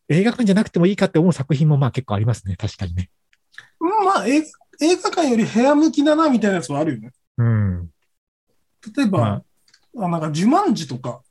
[0.08, 3.10] 映画館じゃなくてもいいかって思う作品もまあ結構ありますね、確かにね。
[3.80, 4.42] うんまあ、映
[4.80, 7.10] 映画館より部屋向きだなみたいなやつはあるよね。
[7.38, 7.90] うん。
[8.96, 9.42] 例えば、
[9.94, 11.22] まあなんか、ジュマンジとか。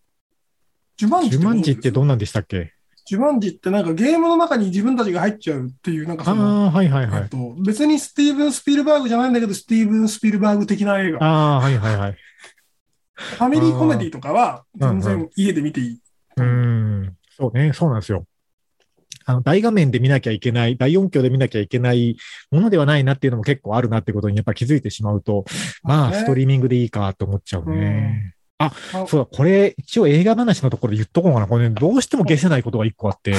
[0.98, 2.74] ジュマンジジュマンジってどうんなんでしたっけ？
[3.06, 7.22] ジュマンジってなんかゲームの中に自分たちが入っちゃうっていう、なんかあその、あ、はいはいはい。
[7.22, 11.24] えっと、別にスティーブン・スピルバーグじゃないんだけど、スティーブン・スピルバーグ的な映画。
[11.24, 12.18] ああ、はいはいはい。
[13.16, 16.00] ファミリーコメディとかは全う然家で見ていい。
[16.36, 17.16] うん。
[17.30, 18.26] そうね、そうなんですよ。
[19.30, 22.16] あの、大画面で見なきゃいけない、大音響で見なきゃいけない
[22.50, 25.44] ものではないなっていうのも結構あるなってことにやっぱ気づいてしまうと、
[25.84, 26.18] まあ、ね。
[26.18, 28.36] ストリーミングでいいかと思っちゃうね。
[28.58, 31.48] あ、あそうだ、これ、一応映画話のところで言っとこうかな。
[31.48, 33.38] これね、どうしても消せないことが一個あって、 うん。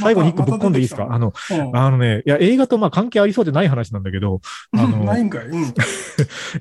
[0.00, 4.40] 最後に一個ぶっ込んでいいですか、あの、うんあのね、いや、映画とまあ関係ありそうでない話なんだけど、
[4.78, 5.04] あうん。
[5.04, 5.46] なの、 いんかい。
[5.46, 5.74] うん。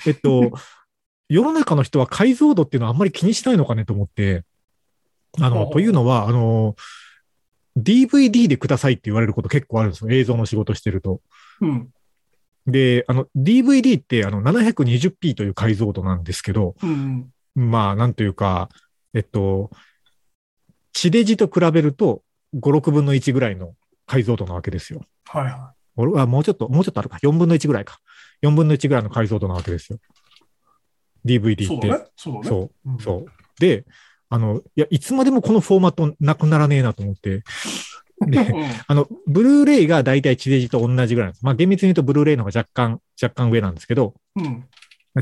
[0.07, 0.51] えっと、
[1.29, 4.43] 世の中の人は解像度っていうのはあんまり気にしないのかねと思って、
[5.39, 6.75] あの、というのは、あの、
[7.83, 10.11] DVD でくださいって言われること結構あるんですよ。
[10.11, 11.21] 映像の仕事してると。
[11.61, 11.89] うん。
[12.67, 17.29] で、あの、DVD ってあの 720p という解像度なんですけど、うん。
[17.55, 18.69] まあ、なんというか、
[19.13, 19.71] えっと、
[20.93, 22.23] 地デジと比べると
[22.55, 23.73] 5、6分の1ぐらいの
[24.05, 25.01] 解像度なわけですよ。
[25.25, 27.17] はいは俺はもうちょっと、もうちょっとあるか。
[27.17, 27.99] 4分の1ぐらいか。
[28.41, 29.99] 4分の1ぐらいの解像度なわけですよ。
[31.25, 31.53] DVD い。
[31.53, 31.65] って。
[31.67, 32.05] そうだね。
[32.15, 32.47] そうだね。
[32.47, 32.89] そう。
[32.89, 33.25] うんそう。
[33.59, 33.85] で、
[34.29, 37.43] あの、いや、いつまでもこのフォーマットなくならねえなと思って。
[38.27, 41.45] で、うんあの、ブルーレイが大体地デジと同じぐらいです。
[41.45, 44.65] まあ、厳密に言うとブルーレイの方が若干、若干上なんですけど、うん。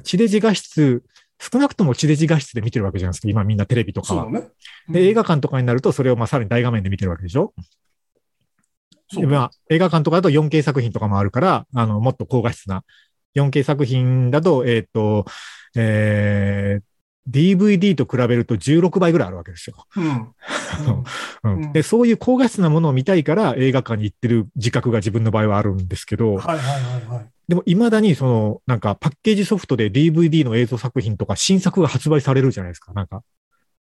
[0.04, 1.04] 地デジ画質、
[1.40, 3.30] 少なくとも地デジ画質で見てるわけじゃないですか。
[3.30, 4.24] 今みんなテレビとかは。
[4.24, 4.48] そうだね。
[4.90, 7.54] で、映画館とかになると、それをまあさらに大画面で見てるわけでしょ
[9.14, 12.84] まあ、映画館とかだと 4K 作品とかもあるから、あの、もっと高画質な。
[13.36, 15.26] 4K 作品だと、えーっと、
[15.76, 16.84] えー、
[17.30, 19.86] DVD と比べると16倍ぐらいあるわけですよ。
[21.44, 21.74] うん。
[21.74, 27.26] で、そういう高画質なものを見たいから映画館に行ってる自覚が自分の場合はあるんですけど、はいはいはいはい。
[27.48, 32.94] でも未だにその、なんかパッケージソフトで DVD の映像作品とか新作が発売されるじゃないですか。
[32.94, 33.24] なんか、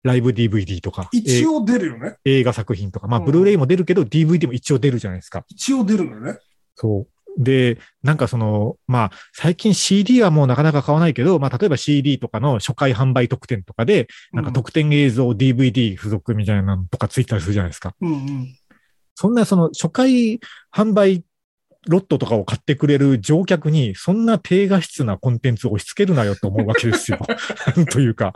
[0.03, 2.17] ライブ DVD とか、一応出るよね。
[2.25, 5.45] え映画作品とか、まあ、うんブルーレイも出るけど、DVD も一応出るじゃないですか。
[5.49, 6.39] 一応出るのよね。
[6.77, 7.16] そう。
[7.37, 17.95] で、なんかその、まあ、最近 CD はもうなかなか買わないけど、まあ、例えば CD とかの初回販売特典とかで、なんか特典映像 DVD 付属みたいなのとかついたりするじゃないですか。
[18.01, 18.57] うんうん。
[19.14, 20.41] そんなその初回
[20.74, 21.24] 販売
[21.87, 27.18] ロットとかを買ってくれる乗客に、そんな低画質なコンテンツを押し付けるなよと思うわけですよ。
[27.91, 28.34] というか。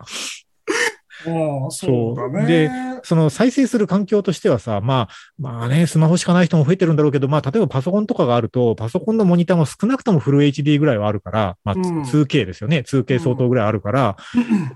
[1.70, 2.46] そうだね。
[2.46, 2.70] で
[3.02, 5.08] その再生する環境としてはさ、まあ、
[5.38, 12.78] まあね、スマホしかない人も増えてるんだろうけど、まあ、例えばパソコンとかがあると、パソコンのモニターも少なくともフル HD ぐらいはあるから、まあ、うん 2K ですよね。
[12.86, 14.16] 2K 相当ぐらいあるから、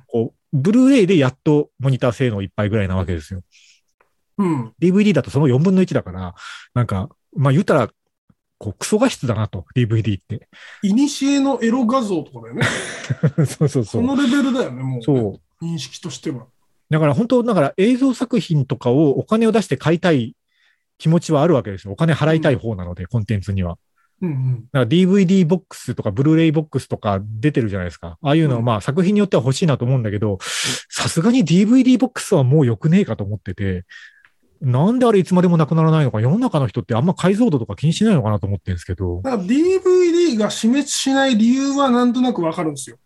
[0.07, 3.43] こう、ブルーレイでやっとモニター性能いっぱいぐらいなわけですよ。
[4.39, 4.73] うん。
[4.81, 6.35] DVD だとその4分の1だから、
[6.75, 7.89] なんか、まあ言ったら、
[8.59, 10.49] こう、クソ画質だなと、DVD って。
[10.83, 12.67] いにしえのエロ画像とかだよね。
[13.47, 13.85] そうそうそ。
[13.85, 15.03] そうのレベルだよね、もう。
[15.03, 15.41] そう。
[15.65, 16.47] 認識としては。
[16.91, 20.37] だから本当、だから映像作品とかをお金を出して買いたい
[20.99, 21.93] 気持ちはあるわけですよ。
[21.93, 23.79] お金払いたい方なので、コンテンツには。
[24.23, 24.55] うんうん。
[24.55, 28.19] だから DVD ボックスとかブルーレイボックスとか出てるじゃないですか。
[28.23, 33.85] ああいうの、うんまあ作品によっては欲しいなと思うんだけど、さすがに DVD ボックスはもう良くねえかと思ってて、
[34.61, 39.21] なんであれいつまでもなくならないのか、世の中の人ってあんま解像度とか気にしないのかなと思ってるんですけど。
[39.23, 42.97] だから DVD が死滅しない理由はなんとなくわかるんですよ。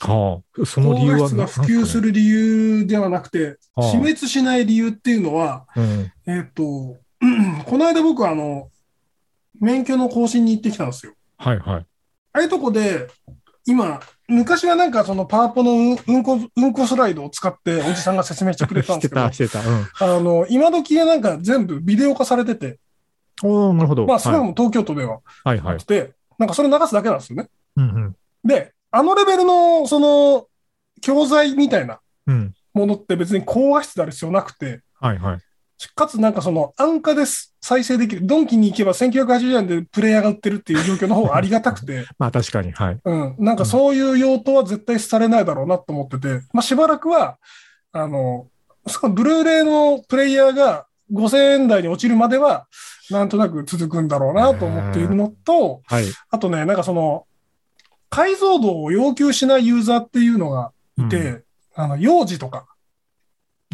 [0.00, 6.12] はあ、その理由はが普及する理由ではなくて、はあ死滅しない理由っていうのは、なん。
[6.26, 6.96] えっ、と、
[7.66, 8.70] この間僕あの、
[9.60, 11.14] 免許の更新に行ってきたんですよ。
[11.40, 11.46] うん。
[11.46, 11.86] はいはい。
[12.32, 13.08] ああいうとこで、
[13.66, 19.60] 今、昔はなんかそのパワポのうんうんこ、うんこスライドを使っておじさんが説明してくれたんしてですけど、 た、してた。
[19.60, 20.18] うん。
[20.18, 22.78] あの、今時はなんか全部ビデオ化されてて、
[23.42, 24.06] おーなるほど。
[24.06, 25.84] まあ、それはいも東京都でははいはいあっ。
[25.84, 27.48] て、なんかそれ流すだけなんですよね。
[27.76, 28.16] うんうん。
[28.44, 30.46] で、あのレベルの、その、
[31.00, 32.54] 教材みたいなうん。
[32.74, 35.38] ものって別に高画質である必要なくて、はいはい。
[35.94, 37.54] かつなんかその安価です。
[37.60, 38.26] 再生できる。
[38.26, 43.00] ドンキに行けば1980円でプレイヤーが売ってるっていう状況の方がありがたくて、 まあ確かに、はい。
[43.04, 43.36] うん。
[43.38, 47.38] なんかそういう用途は絶対されないだろうなと思ってて、まあしばらくは、
[47.92, 48.48] あの、
[48.86, 52.66] そのブルーレイのプレイヤーが5000円台に落ちるまでは、
[53.10, 56.04] なんとなく続くんだろうなと思っているのと、はい。
[56.30, 57.26] あとね、なんかその、
[58.10, 61.44] 解像度を要求しないユーザーっていうのがいて、う
[61.74, 62.66] あの、幼児とか、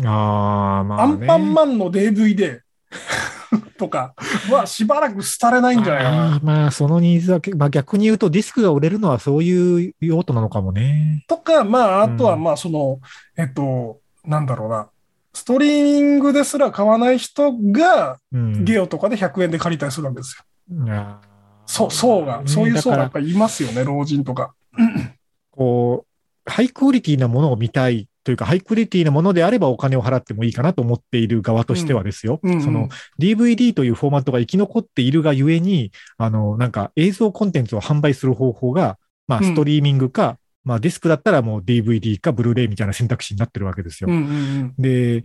[0.02, 1.26] ああ、まあ、アンね。
[1.26, 2.60] パンマンの DVD
[3.78, 4.14] とか
[4.50, 6.34] はしばらく廃れないんじゃないかな。
[6.34, 11.24] あーまあ、そのニーズはけ、まあ逆に言うとディスクが売れるのはそういう用途なのかもね。
[11.28, 12.98] とか、まあ、あとはうんまあ、その、
[13.36, 14.88] えっと、なんだろうな。
[15.32, 18.64] ストリーミングですら買わない人が、うん。
[18.64, 20.86] ゲオとかで100円で借りたりするわけですよ。
[20.92, 21.33] あー
[21.66, 24.54] そう、層が、そういう層がやっぱりいますよね、老人とか。
[25.50, 26.06] こ
[26.46, 32.40] う、ハイクオリティなものを見たいというか、ハイクオリティなものであればお金を払ってもいいかなと思っている側としてはですよ。
[32.42, 32.88] うんうんその
[33.20, 38.98] DVD というフォーマットが生き残っているがゆえに、あの、なんか映像コンテンツを販売する方法が、
[39.28, 44.10] まあ、うんストリーミングか、まあ、ディスクだったらもう DVD かブルーレイみたいな選択肢になってるわけですよ。
[44.10, 45.24] うんうんで、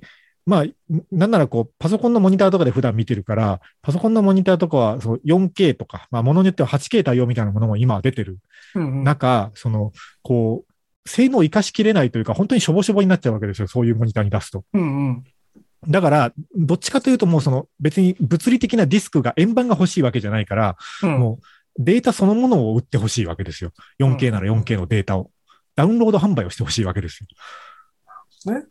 [0.49, 0.65] まあ、
[1.11, 8.39] なんならこう、パソコンのモニターとかで普段見てるから、パソコンのモニターとかはそう 4K とか、まあ、ものによっては 8K 対応みたいなものも今は出てる
[8.73, 8.81] うん。
[8.81, 9.91] うんうん中、その、
[10.23, 13.67] こう、性能を活かしきれないというか、本当にしょぼしょぼになっちゃうわけですよ。
[13.67, 14.63] そういうモニターに出すと。
[14.73, 15.23] うんうん。
[15.87, 21.45] だから、どっちかというともうその、別に物理的なディスクが、円盤が欲しいわけじゃないから、うんもう
[21.81, 23.71] データそのものを売ってほしいわけですよ。
[23.99, 25.31] 4K なら 4K のデータを。
[25.75, 27.27] ダウンロード販売をしてほしいわけですよ。
[28.53, 28.67] うん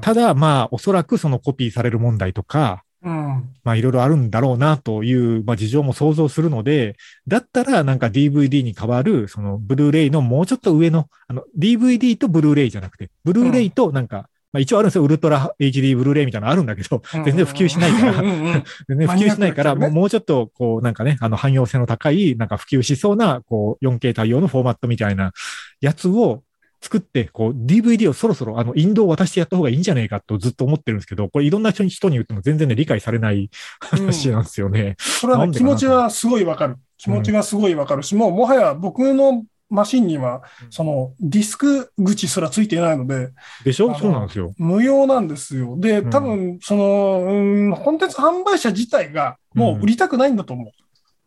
[0.00, 3.54] ただ、まあ、おそらくそのコピーされる問題とか、うん。
[3.64, 6.96] まあいろいろあるんだろうなという、まあ事情も想像するので、
[7.26, 15.04] だったらなんか DVD に代わる、そのブルーレイのもうちょっと上の、あの DVD とブルーレイじゃなくて、ブルーレイとなんか、まあ一応あるんですよ。
[15.04, 18.12] ウルトラ HD ブルーレイみたいなのあるんだけど、全然普及しないから。
[18.22, 25.32] 全然普及しないから、もうちょっと、こう、なんかね、あの、汎用性の高い、なんか普及しそうな、こう、4K 対応のフォーマットみたいな
[25.80, 26.42] やつを
[26.82, 33.50] 作って、こう、DVD をそろそろ、あの、インドを渡してやった方がいいんじゃないかとずっと思ってるんですけど、これいろんな人に人に言っても全然ね、理解されない
[33.80, 34.96] 話なんですよね。
[34.98, 36.76] それはね、気持ちはすごいわかる。
[36.96, 43.28] 気持ちがすごいわかるし、もうもはや僕のマシンには、そのディスク口すらついていないので、
[43.64, 43.94] でしょ？
[43.94, 44.52] そうなんですよ。
[44.58, 45.76] 無用なんですよ。
[45.78, 50.70] で、うん多分、その、うん、コンテンツ販売者自体がもう売りたくないんだと思う。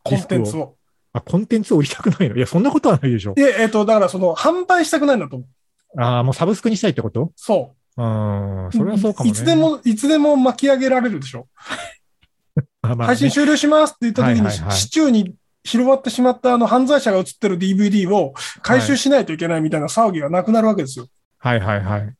[0.03, 0.75] コンテンツを。
[1.13, 2.35] あ、コンテンツを売りたくないの？
[2.35, 3.33] いや、そんなことはないでしょ。
[3.35, 6.01] で、えっ、と、だからその、販売したくないんだと思う。
[6.01, 7.31] ああ、もうサブスクにしたいってこと？
[7.35, 8.01] そう。
[8.01, 9.31] うん、それはそうかもね。
[9.31, 11.47] いつでも、いつでも巻き上げられるでしょ。
[12.81, 21.07] あ、まあね配信終了しますって言った時に、はいはいはい市中に広まってしまったあの犯罪者が映ってる DVD を回収しないといけないみたいな騒ぎがなくなるわけですよ。
[21.37, 22.13] はいはいはい。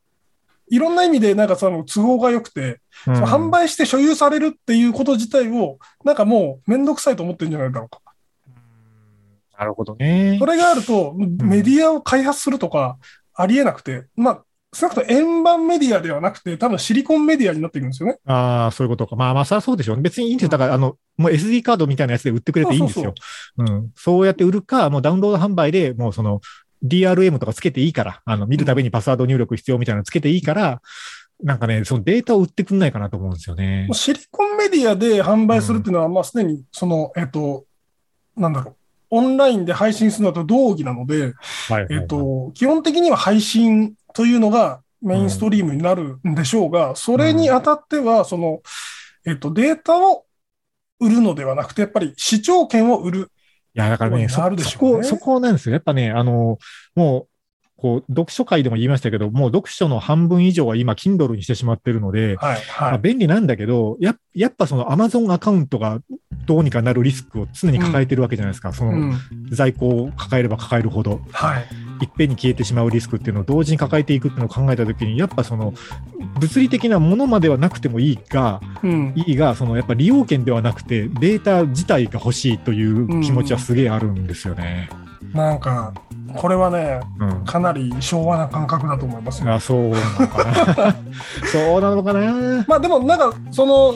[0.70, 8.00] いろんな意味でなんかその都合が良くて、うんその販売して所有されるっていうこと自体を、なんかもうめんどくさいと思ってるんじゃないだろうか。
[9.58, 10.46] なるほどねそ。
[10.46, 12.98] れがあると、メディアを開発するとか
[13.34, 14.44] ありえなくて、まあ、
[14.74, 18.18] 少なくとも円盤メディアではなくて、多分シリコンメディアになっていくんですよね。
[18.26, 19.16] ああ、そういうことか。
[19.16, 20.02] まあまあ、そりゃそうでしょうね。
[20.02, 20.48] 別にいいんですよ。
[20.50, 23.14] だから、あの、もう SD カードみたいなやつで売ってくれていいんですよ。
[23.58, 23.90] うん。
[23.94, 26.40] そうやって売るか、もうダウンロード販売で、もうその、
[26.84, 30.82] DRM とかつけていいから、あの、見るたびにパスワード入力必要みたいなのつけていいから、
[31.42, 33.88] なんかね、そのデータを売ってくんないかなと思うんですよね。
[33.92, 37.64] シリコンメディアで販売するっていうのは、まあ、すでに、その、えっと、
[38.36, 38.76] なんだろう、
[39.14, 41.34] オンラインで配信するのと同義なので、
[41.68, 41.86] はい。
[41.90, 48.60] えっと、基本的には配信というのがメインストリームになるんでしょうが、それにあたっては、その、
[49.26, 50.24] えっと、データを
[51.00, 53.30] 売るのではなくて、やっぱり視聴権を売る。
[53.74, 55.74] いや、だからね、そなるでしそょうねこ、そこなんですよ。
[55.74, 56.58] やっぱね、あの、
[56.94, 57.28] もう、
[57.84, 62.98] こう、読書会でも言いましたけど、もう読書の半分以上は今、Kindle にしてしまってるので、はい、まあ、はい。
[62.98, 66.00] 便利なんだけど、ややっぱその Amazon アカウントが
[66.46, 68.72] どうにかなるリスクを常に抱えてるわけじゃないですか。
[68.72, 69.20] そうのん。
[69.50, 71.66] 在庫を抱えれば抱えるほど、はい。
[72.04, 75.74] いっぺんに消えてしまうリスクっていうのを同時に抱えていくっていうのを考えたときに、やっぱその、
[76.40, 79.12] 物理的なものまではなくてもいいが、うん。
[79.14, 84.88] いいが、そのやっぱ利用権ではなくて、データ自体が欲しいという気持ちはすげえあるんですよね。
[85.34, 85.92] なんか、
[86.36, 87.44] これはね、うん。
[87.44, 89.52] かなり昭和な感覚だと思いますよ。
[89.52, 90.96] あ、そうなのかな。
[91.50, 92.64] そうなのかな。
[92.68, 93.94] まあでもなんか、その、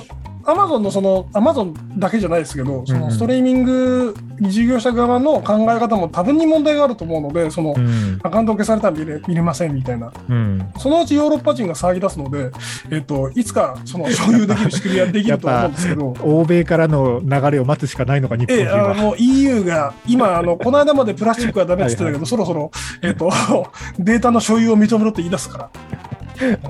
[0.48, 8.18] アマゾンのその、アマゾンだけじゃないですけど、そのストリーミング事業者側の考え方も多分に問題があると思うので、そのう、ん。
[8.22, 10.10] アカウント消されたら見れ見れませんみたいな。
[10.26, 10.72] うん。
[10.78, 12.50] そのうちヨーロッパ人が騒ぎ出すので、
[12.90, 18.90] えっと、いつかその所有できる仕組みはできると思うんですけど、欧米からの流れを待つしかないのか、日本ええ、人は。
[18.92, 22.70] あの、EU が、今、あの、 この間までプラスチックはダメって言ってたけど、そろそろ、
[23.02, 23.30] えっと、
[23.98, 25.70] データの所有を認めろって言い出すから。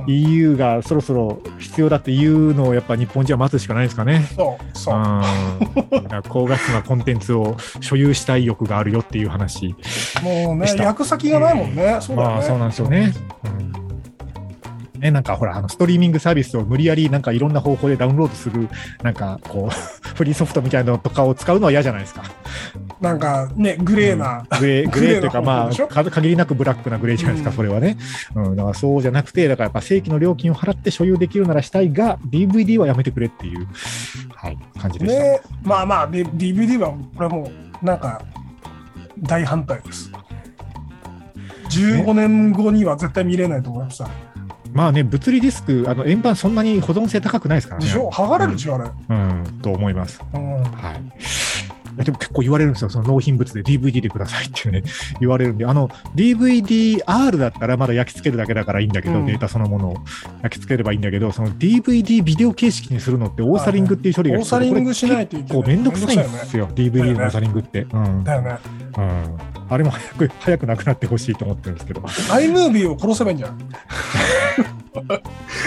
[0.06, 4.26] EU がそろそろ必要だっていうのをやっぱ日本人は待つしかないですかね。
[4.34, 4.96] そう、そう。
[4.96, 6.22] うん。
[6.28, 9.74] 高画質なコンテンツを所有したい欲があるよっていう話。
[10.22, 11.98] もうね役先がないもんね。
[12.00, 12.34] そうだよね。
[12.34, 13.12] まあそうなんですよね。
[13.44, 13.68] うん
[14.98, 18.68] ね、なんかほら、あの、ストリーミングサービスを無理やりなんかいろんな方法でダウンロードする、
[19.02, 19.74] なんかこう、
[20.16, 22.24] フリーソフトみたいなのとかを使うのは嫌じゃないですか。
[23.00, 24.44] なんかね、グレーな。
[24.58, 27.96] グレー、グレーというか、まあ、限りなくブラックなグレーじゃないですか、うんそれはね。
[28.34, 33.66] うん、だからそうじゃなくて、だからやっぱ正規の料金を払って所有できるならしたいが、DVD はやめてくれっていう、
[34.34, 35.22] はい、感じでした。
[35.22, 37.50] ね、まあまあ、で DVD は、これはも
[37.82, 38.20] う、なんか、
[39.20, 40.10] 大反対です。
[41.70, 44.08] 15年後には絶対見れないと思いました。
[44.72, 47.86] まあね、物理ディスク、あの、円盤そんなに保存性高くないですからね。
[47.86, 48.10] でしょ？
[48.10, 48.84] 剥がれるでしょ、あれ。
[48.84, 50.20] うん、と思います。
[50.34, 50.62] うん。
[50.62, 51.00] はい。
[52.04, 52.90] でも結構言われるんですよ。
[52.90, 54.82] その納品物で DVD でくださいっていうね、
[55.20, 59.96] 言われるんで、あの、DVD-R だったらまだ焼き付けるだけだからいいんだけど、うんデータそのものを
[60.42, 65.62] 焼き付ければいいんだけど、その DVD ビデオ形式にするのってオーサリングっていう処理がオーサリングしないといけない。
[65.62, 67.82] こうめんどくさいんですよ、DVD のオーサリングって。
[67.92, 68.24] うん。
[68.24, 68.58] だよね。
[68.96, 69.38] うん。
[69.70, 72.00] あれも早く、早くなくなってほしいと思ってるんですけど。
[72.00, 73.58] iMovie を殺せばいいんじゃん。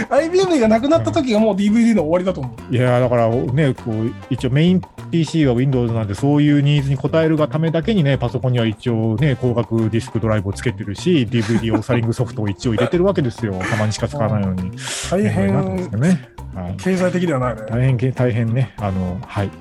[0.10, 2.76] iMovie がなくなった時がもう DVD の終わりだと思う。
[2.76, 13.54] いやーだからね、こう、一応メイン PC は Windows なんで、そういうニーズに応えるがためだけにね、パソコンには一応ね、光学ディスクドライブをつけてるし、DVD オーサリングソフトを一応入れてるわけですよ。
[13.54, 14.72] たまにしか使わないのに。
[15.10, 16.30] 大変かね。
[16.54, 17.62] はい経済的ではないね。
[17.70, 19.52] 大変け、大変ね、あの、はい。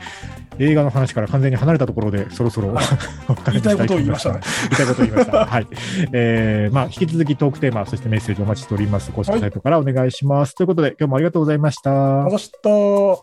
[0.58, 2.76] 映画の話から完全に離れたところで、そろそろ、
[3.46, 4.40] 言いたいことを言いましたね。
[4.70, 5.46] 言いたいことを言いました。
[5.46, 5.66] はい。
[6.12, 9.10] えー、まあ、引き続きトークテーマ、そしてメッセージお待ちしております。
[9.12, 10.54] 公式サイトからお願いします。
[10.54, 11.90] ということで、今日もありがとうございました。
[11.90, 13.22] 私と、